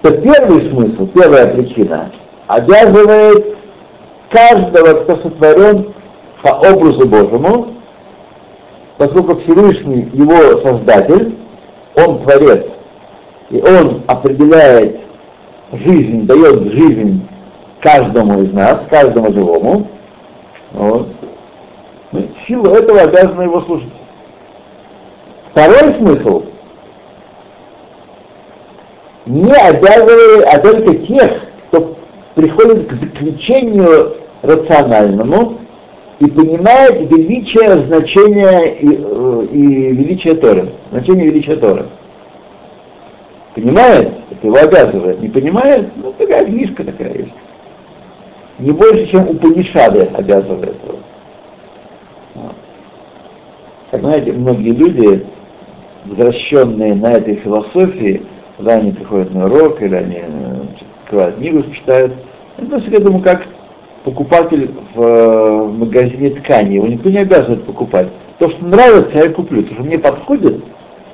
Что 0.00 0.18
первый 0.18 0.68
смысл, 0.68 1.06
первая 1.14 1.46
причина, 1.54 2.10
обязывает 2.46 3.56
каждого, 4.28 5.00
кто 5.00 5.16
сотворен 5.16 5.94
по 6.42 6.48
образу 6.72 7.08
Божьему, 7.08 7.68
поскольку 8.98 9.36
Всевышний 9.36 10.10
его 10.12 10.60
создатель, 10.60 11.36
он 11.94 12.22
творец, 12.22 12.66
и 13.48 13.62
он 13.62 14.02
определяет 14.06 15.05
жизнь, 15.72 16.26
дает 16.26 16.72
жизнь 16.72 17.26
каждому 17.80 18.42
из 18.42 18.52
нас, 18.52 18.80
каждому 18.90 19.32
живому, 19.32 19.88
вот. 20.72 21.08
В 22.12 22.46
силу 22.46 22.70
этого 22.70 23.00
обязаны 23.00 23.42
его 23.42 23.60
слушать. 23.62 23.92
Второй 25.50 25.94
смысл 25.94 26.44
не 29.26 29.52
обязывает, 29.52 30.46
а 30.46 30.58
только 30.60 30.94
тех, 30.98 31.32
кто 31.68 31.96
приходит 32.34 32.88
к 32.88 32.92
заключению 32.92 34.16
рациональному 34.42 35.58
и 36.20 36.26
понимает 36.26 37.10
величие 37.10 37.86
значения 37.86 38.74
и, 38.74 39.00
э, 39.02 39.46
и 39.50 39.92
величие 39.92 40.34
Торы, 40.36 40.72
значение 40.92 41.26
величия 41.26 41.56
Торы. 41.56 41.86
Понимает? 43.56 44.12
Это 44.30 44.46
его 44.46 44.58
обязывает. 44.58 45.22
Не 45.22 45.28
понимает? 45.28 45.88
Ну, 45.96 46.12
такая 46.12 46.44
книжка 46.44 46.84
такая 46.84 47.14
есть. 47.14 47.32
Не 48.58 48.70
больше, 48.70 49.06
чем 49.06 49.30
у 49.30 49.34
Панишады 49.34 50.10
обязывает 50.12 50.76
его. 50.84 50.98
Как 53.90 54.00
знаете, 54.00 54.32
многие 54.32 54.72
люди, 54.72 55.26
возвращенные 56.04 56.94
на 56.96 57.14
этой 57.14 57.36
философии, 57.36 58.22
когда 58.58 58.74
они 58.74 58.92
приходят 58.92 59.32
на 59.32 59.46
урок, 59.46 59.80
или 59.80 59.94
они 59.94 60.18
э, 60.20 60.62
открывают 61.04 61.36
книгу, 61.36 61.62
читают, 61.72 62.12
относятся 62.58 62.90
к 62.90 62.94
этому 62.94 63.20
как 63.20 63.46
покупатель 64.04 64.70
в, 64.94 65.00
в 65.00 65.78
магазине 65.78 66.30
ткани. 66.30 66.74
Его 66.74 66.88
никто 66.88 67.08
не 67.08 67.18
обязывает 67.18 67.64
покупать. 67.64 68.08
То, 68.38 68.50
что 68.50 68.66
нравится, 68.66 69.16
я 69.16 69.30
куплю. 69.30 69.62
То, 69.62 69.72
что 69.72 69.82
мне 69.82 69.98
подходит, 69.98 70.62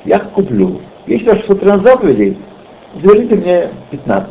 я 0.05 0.19
куплю. 0.19 0.81
Есть 1.07 1.27
ваше 1.27 1.45
сутра 1.47 1.79
заповедей, 1.79 2.39
заверните 3.03 3.35
мне 3.35 3.69
15. 3.91 4.31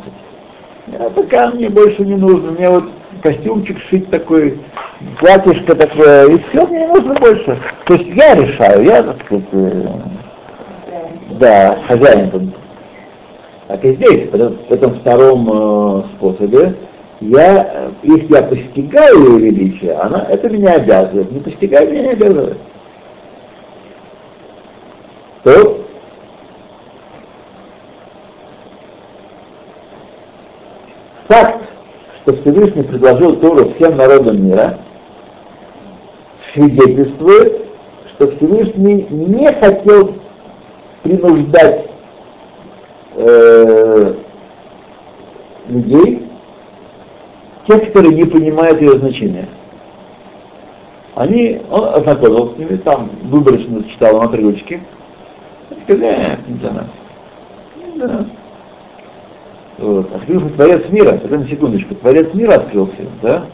А 0.98 1.10
пока 1.10 1.50
мне 1.50 1.68
больше 1.68 2.02
не 2.02 2.16
нужно, 2.16 2.52
мне 2.52 2.68
вот 2.68 2.84
костюмчик 3.22 3.78
шить 3.78 4.10
такой, 4.10 4.58
платьишко 5.18 5.74
такое, 5.74 6.28
и 6.28 6.38
все, 6.38 6.66
мне 6.66 6.80
не 6.80 6.86
нужно 6.86 7.14
больше. 7.14 7.58
То 7.84 7.94
есть 7.94 8.06
я 8.16 8.34
решаю, 8.34 8.84
я, 8.84 9.02
так 9.02 9.22
сказать, 9.24 9.44
э, 9.52 9.86
да, 11.38 11.78
хозяин 11.86 12.30
тут. 12.30 12.42
Так 13.68 13.84
и 13.84 13.94
здесь, 13.94 14.30
в 14.30 14.72
этом 14.72 14.94
втором 14.96 15.48
э, 15.50 16.02
способе, 16.16 16.74
я, 17.20 17.70
э, 17.72 17.90
если 18.02 18.34
я 18.34 18.42
постигаю 18.42 19.38
ее 19.38 19.50
величие, 19.50 19.92
она, 19.92 20.26
это 20.28 20.48
меня 20.48 20.74
обязывает. 20.74 21.30
Не 21.30 21.40
постигаю, 21.40 21.90
меня 21.90 22.02
не 22.02 22.10
обязывает. 22.10 22.58
То 25.44 25.82
факт, 31.32 31.64
что 32.22 32.36
Всевышний 32.36 32.82
предложил 32.82 33.36
Тору 33.36 33.72
всем 33.74 33.96
народам 33.96 34.44
мира, 34.44 34.78
свидетельствует, 36.52 37.66
что 38.10 38.30
Всевышний 38.32 39.06
не 39.08 39.50
хотел 39.52 40.14
принуждать 41.02 41.86
э, 43.16 44.14
людей, 45.68 46.28
тех, 47.66 47.86
которые 47.86 48.14
не 48.14 48.24
понимают 48.24 48.80
ее 48.80 48.98
значения. 48.98 49.48
Они, 51.14 51.60
он 51.70 51.94
ознакомился 51.94 52.54
с 52.54 52.58
ними, 52.58 52.76
там 52.76 53.10
выборочно 53.24 53.84
читал 53.84 54.18
на 54.18 54.24
отрывочки, 54.24 54.82
и 55.70 55.80
сказали, 55.82 56.06
э, 56.06 56.36
не 56.46 56.54
для 56.56 56.72
нас. 56.72 56.86
Не 57.76 57.98
для 57.98 58.08
нас. 58.08 58.26
Открылся 60.14 60.48
Творец 60.50 60.82
мира, 60.90 61.18
на 61.28 61.48
секундочку, 61.48 61.94
Творец 61.94 62.34
мира 62.34 62.54
открылся, 62.54 63.02
да? 63.22 63.44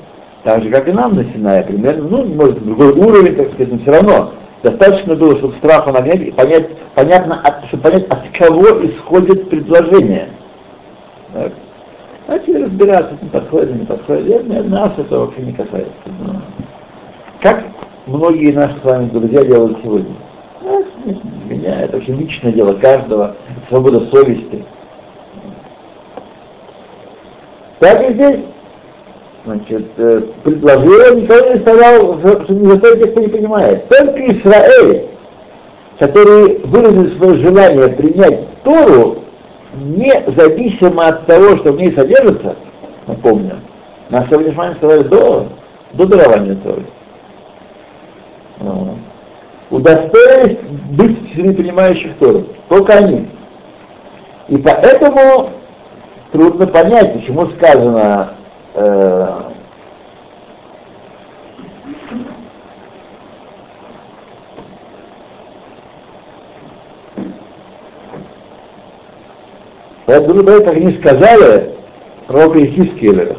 Так 0.44 0.62
же, 0.62 0.71
как 0.71 0.88
и 0.88 0.92
нам 0.92 1.14
на 1.14 1.25
Синае, 1.25 1.62
примерно, 1.62 2.09
ну, 2.09 2.25
может, 2.27 2.64
другой 2.64 2.92
уровень, 2.92 3.37
так 3.37 3.53
сказать, 3.53 3.73
но 3.73 3.79
все 3.79 3.90
равно. 3.92 4.33
Достаточно 4.62 5.14
было, 5.14 5.37
чтобы 5.37 5.55
страху 5.57 5.92
нагнать 5.92 6.21
и 6.21 6.33
понять, 6.33 6.68
понятно, 6.94 7.40
от, 7.42 7.64
чтобы 7.66 7.85
понять, 7.85 8.09
от 8.09 8.29
кого 8.37 8.64
исходит 8.87 9.49
предложение. 9.51 10.31
Так. 11.33 11.53
А 12.27 12.38
теперь 12.38 12.64
разбираться, 12.64 13.16
не 13.23 13.29
подходит, 13.29 13.75
не 13.75 13.87
подходит. 13.87 14.49
Нет, 14.49 14.68
нас 14.68 14.92
это 14.99 15.18
вообще 15.18 15.42
не 15.42 15.53
касается. 15.53 15.92
Но... 16.21 16.40
Как 17.40 17.64
многие 18.07 18.53
наши 18.53 18.75
с 18.81 18.85
вами 18.85 19.09
друзья 19.11 19.44
делают 19.44 19.79
сегодня. 19.83 20.14
Меня 21.49 21.83
это 21.83 21.97
вообще 21.97 22.12
личное 22.12 22.53
дело 22.53 22.73
каждого, 22.75 23.37
свобода 23.68 24.01
совести. 24.11 24.64
Так 27.81 28.11
и 28.11 28.12
здесь. 28.14 28.41
Значит, 29.45 29.87
э, 29.97 30.23
предложил, 30.45 31.17
никого 31.17 31.51
не 31.51 31.61
сказал, 31.61 32.19
что 32.19 32.53
не 32.53 32.67
заставить 32.67 33.14
тех, 33.14 33.17
не 33.17 33.29
понимает. 33.29 33.88
Только 33.88 34.33
Израиль, 34.33 35.07
который 35.99 36.59
выразил 36.64 37.17
свое 37.17 37.35
желание 37.35 37.88
принять 37.88 38.41
Тору, 38.62 39.23
независимо 39.75 41.09
от 41.09 41.27
того, 41.27 41.57
что 41.59 41.73
в 41.73 41.77
ней 41.77 41.93
содержится, 41.95 42.57
напомню, 43.07 43.61
на 44.11 44.27
сегодняшний 44.27 44.75
сказали 44.75 45.03
до, 45.05 45.47
до 45.93 46.07
дарования 46.07 46.57
Торы. 46.57 46.83
Удостоились 49.71 50.59
быть 50.91 51.17
среди 51.33 51.55
принимающих 51.55 52.17
Тору. 52.19 52.45
Только 52.69 52.95
они. 52.95 53.29
И 54.49 54.57
поэтому 54.57 55.51
трудно 56.33 56.67
понять, 56.67 57.14
почему 57.14 57.47
сказано 57.51 58.35
э, 58.75 59.43
Поэтому 70.09 70.43
мы 70.43 70.61
так 70.61 70.75
не 70.75 70.93
сказали 70.93 71.75
пророк 72.27 72.57
Ихискеля. 72.57 73.37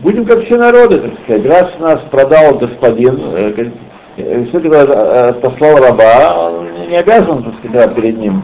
Будем 0.00 0.26
как 0.26 0.44
все 0.44 0.56
народы, 0.56 0.98
так 0.98 1.12
сказать. 1.22 1.46
Раз 1.46 1.78
нас 1.78 2.00
продал 2.10 2.58
господин, 2.58 3.20
э, 3.34 3.70
э, 4.16 4.44
все 4.46 4.58
когда 4.58 4.84
э, 4.84 5.32
послал 5.34 5.78
раба, 5.78 6.50
он 6.50 6.88
не 6.88 6.96
обязан, 6.96 7.44
так 7.44 7.54
сказать, 7.60 7.94
перед 7.94 8.18
ним. 8.18 8.42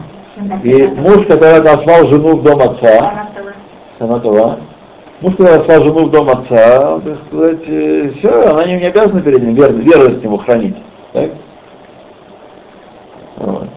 И 0.63 0.83
муж, 0.83 1.25
который 1.27 1.57
отослал 1.57 2.07
жену 2.07 2.37
в 2.37 2.43
дом 2.43 2.61
отца, 2.61 3.29
Саматова, 3.99 4.59
муж, 5.21 5.35
который 5.35 5.55
отослал 5.55 5.83
жену 5.83 6.05
в 6.05 6.11
дом 6.11 6.29
отца, 6.29 6.99
так 6.99 7.17
сказать, 7.27 7.63
все, 8.17 8.49
она 8.49 8.65
не, 8.65 8.75
не 8.75 8.85
обязана 8.85 9.21
перед 9.21 9.41
ним 9.41 9.55
вер, 9.55 9.71
верность 9.73 10.23
ему 10.23 10.37
хранить. 10.37 10.75
Так? 11.13 11.31
Вот. 13.37 13.67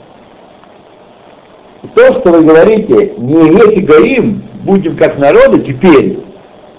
То, 1.94 2.20
что 2.20 2.32
вы 2.32 2.42
говорите, 2.42 3.14
не 3.18 3.50
веки 3.50 3.80
горим, 3.80 4.42
будем 4.64 4.96
как 4.96 5.18
народы 5.18 5.60
теперь, 5.60 6.18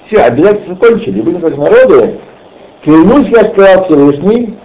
все, 0.08 0.22
обязательно 0.24 0.76
закончили, 0.76 1.22
будем 1.22 1.42
как 1.42 1.58
народы, 1.58 2.20
клянусь 2.84 3.30
я 3.30 3.46
сказал 3.52 3.86
Всевышний, 3.86 4.58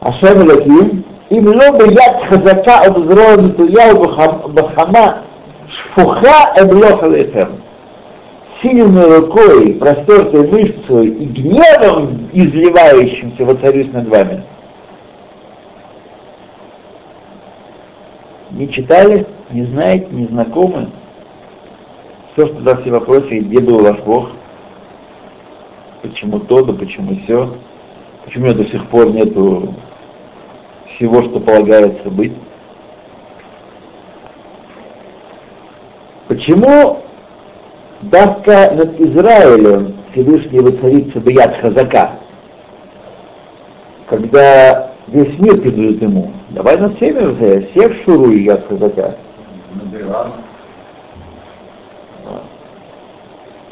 Ашем 0.00 0.46
Лаким, 0.48 1.04
им 1.30 1.46
лобы 1.46 1.92
яд 1.92 2.24
хазака 2.24 2.80
от 2.80 2.98
зроа 2.98 3.36
нитуя 3.36 3.94
бахама 3.94 5.22
шфуха 5.68 6.52
эблох 6.56 7.02
алейхем. 7.02 7.63
Сильной 8.64 9.18
рукой, 9.18 9.74
простертой 9.74 10.48
мышцей 10.48 11.08
и 11.08 11.26
гневом, 11.26 12.30
изливающимся 12.32 13.44
воцарюсь 13.44 13.92
над 13.92 14.08
вами. 14.08 14.42
Не 18.50 18.68
читали? 18.70 19.26
не 19.54 19.64
знаете, 19.66 20.08
не 20.10 20.26
знакомы, 20.26 20.88
все, 22.32 22.46
что 22.46 22.56
туда 22.56 22.76
все 22.76 22.90
вопросы, 22.90 23.38
где 23.38 23.60
был 23.60 23.82
ваш 23.82 24.00
Бог, 24.00 24.30
почему 26.02 26.40
то, 26.40 26.64
да 26.64 26.72
почему 26.72 27.16
все, 27.20 27.54
почему 28.24 28.52
до 28.52 28.64
сих 28.64 28.84
пор 28.88 29.12
нету 29.12 29.74
всего, 30.88 31.22
что 31.22 31.38
полагается 31.38 32.10
быть. 32.10 32.32
Почему 36.26 37.03
Давка 38.10 38.70
над 38.74 39.00
Израилем 39.00 39.94
Всевышний 40.12 40.60
воцарится 40.60 41.20
Бият 41.20 41.56
Хазака, 41.56 42.12
когда 44.06 44.90
весь 45.06 45.38
мир 45.38 45.58
принадлежит 45.60 46.02
ему. 46.02 46.30
Давай 46.50 46.76
над 46.76 46.96
всеми 46.96 47.20
воцаряй, 47.20 47.68
всех 47.70 47.92
шуруй 48.04 48.42
Яд 48.42 48.66
Хазака. 48.68 49.16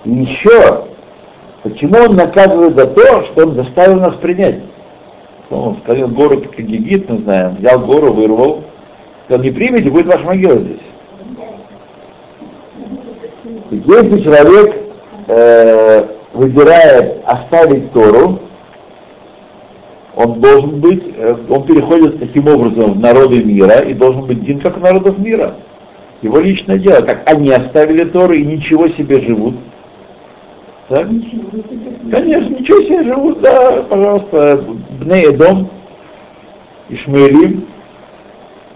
И 0.04 0.10
еще, 0.10 0.84
почему 1.62 1.98
он 1.98 2.16
наказывает 2.16 2.76
за 2.76 2.86
то, 2.86 3.24
что 3.24 3.46
он 3.46 3.54
заставил 3.54 4.00
нас 4.00 4.14
принять? 4.16 4.60
Он 5.50 5.76
сказал 5.84 6.08
гору 6.08 6.40
как 6.40 6.58
Египет, 6.58 7.10
мы 7.10 7.18
знаем, 7.18 7.56
взял 7.56 7.80
гору, 7.80 8.12
вырвал, 8.14 8.64
сказал, 9.26 9.44
не 9.44 9.50
примите, 9.50 9.90
будет 9.90 10.06
ваша 10.06 10.24
могила 10.24 10.58
здесь. 10.58 10.80
Если 13.72 14.20
человек 14.20 14.76
э, 15.28 16.06
выбирает 16.34 17.22
оставить 17.24 17.90
Тору, 17.92 18.38
он 20.14 20.40
должен 20.42 20.78
быть, 20.78 21.02
э, 21.16 21.34
он 21.48 21.64
переходит 21.64 22.20
таким 22.20 22.48
образом 22.48 22.92
в 22.92 23.00
народы 23.00 23.42
мира 23.42 23.78
и 23.78 23.94
должен 23.94 24.26
быть 24.26 24.42
один 24.42 24.60
как 24.60 24.78
народов 24.78 25.18
мира. 25.18 25.54
Его 26.20 26.38
личное 26.40 26.78
дело, 26.78 27.00
как 27.00 27.22
они 27.24 27.50
оставили 27.50 28.04
Тору 28.04 28.34
и 28.34 28.44
ничего 28.44 28.88
себе 28.88 29.22
живут. 29.22 29.54
Так? 30.88 31.08
Конечно, 32.10 32.54
ничего 32.54 32.82
себе 32.82 33.04
живут, 33.04 33.40
да, 33.40 33.84
пожалуйста, 33.84 34.64
Бней 35.00 35.34
дом, 35.34 35.70
Ишмаилим, 36.90 37.66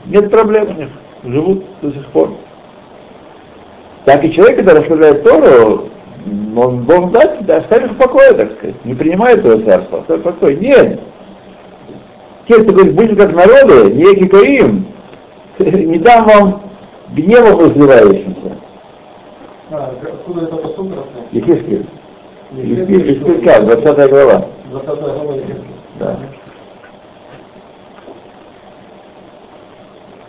нет 0.06 0.30
проблем 0.30 0.68
у 0.70 0.80
них, 0.80 0.88
живут 1.22 1.64
до 1.82 1.92
сих 1.92 2.06
пор. 2.06 2.30
Так 4.06 4.24
и 4.24 4.32
человек, 4.32 4.60
который 4.60 4.82
оставляет 4.82 5.24
Тору, 5.24 5.88
он 6.56 6.84
должен 6.84 7.10
дать, 7.10 7.44
да, 7.44 7.56
оставить 7.56 7.90
в 7.90 7.96
покое, 7.96 8.32
так 8.34 8.52
сказать, 8.52 8.84
не 8.84 8.94
принимает 8.94 9.44
его 9.44 9.60
царство, 9.62 9.98
оставить 9.98 10.20
в 10.20 10.24
покое. 10.24 10.56
Нет. 10.56 11.00
Те, 12.46 12.62
кто 12.62 12.72
говорит, 12.72 12.94
будем 12.94 13.16
как 13.16 13.34
народы, 13.34 13.90
не 13.92 14.14
кикаим, 14.14 14.86
не 15.58 15.98
дам 15.98 16.24
вам 16.24 16.62
гневом 17.14 17.58
разливающимся. 17.58 18.56
А, 19.72 19.92
откуда 20.00 20.44
это 20.44 20.56
посуд? 20.56 20.92
Ехискель. 21.32 21.86
Ехискель, 22.52 23.42
20 23.42 24.10
глава. 24.10 24.46
20 24.70 25.00
глава 25.00 25.34
Египта. 25.34 25.64
Да. 25.98 26.18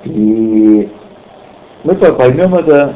И 0.06 0.90
мы 1.84 1.94
поймем 1.94 2.56
это, 2.56 2.96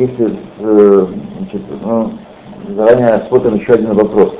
если 0.00 0.36
э, 0.60 1.06
значит, 1.38 1.62
ну, 1.82 2.12
заранее 2.74 3.08
осмотрим 3.14 3.54
еще 3.54 3.74
один 3.74 3.92
вопрос. 3.94 4.34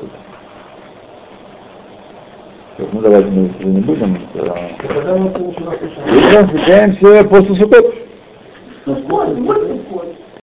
Ну 2.93 3.01
давайте 3.03 3.29
мы 3.29 3.51
уже 3.59 3.69
не 3.69 3.81
будем. 3.83 4.19
э, 4.35 4.71
Когда 4.79 5.17
мы 5.17 5.29
И 5.29 6.47
встречаемся 6.47 7.25
после 7.25 7.55
субботы. 7.57 7.95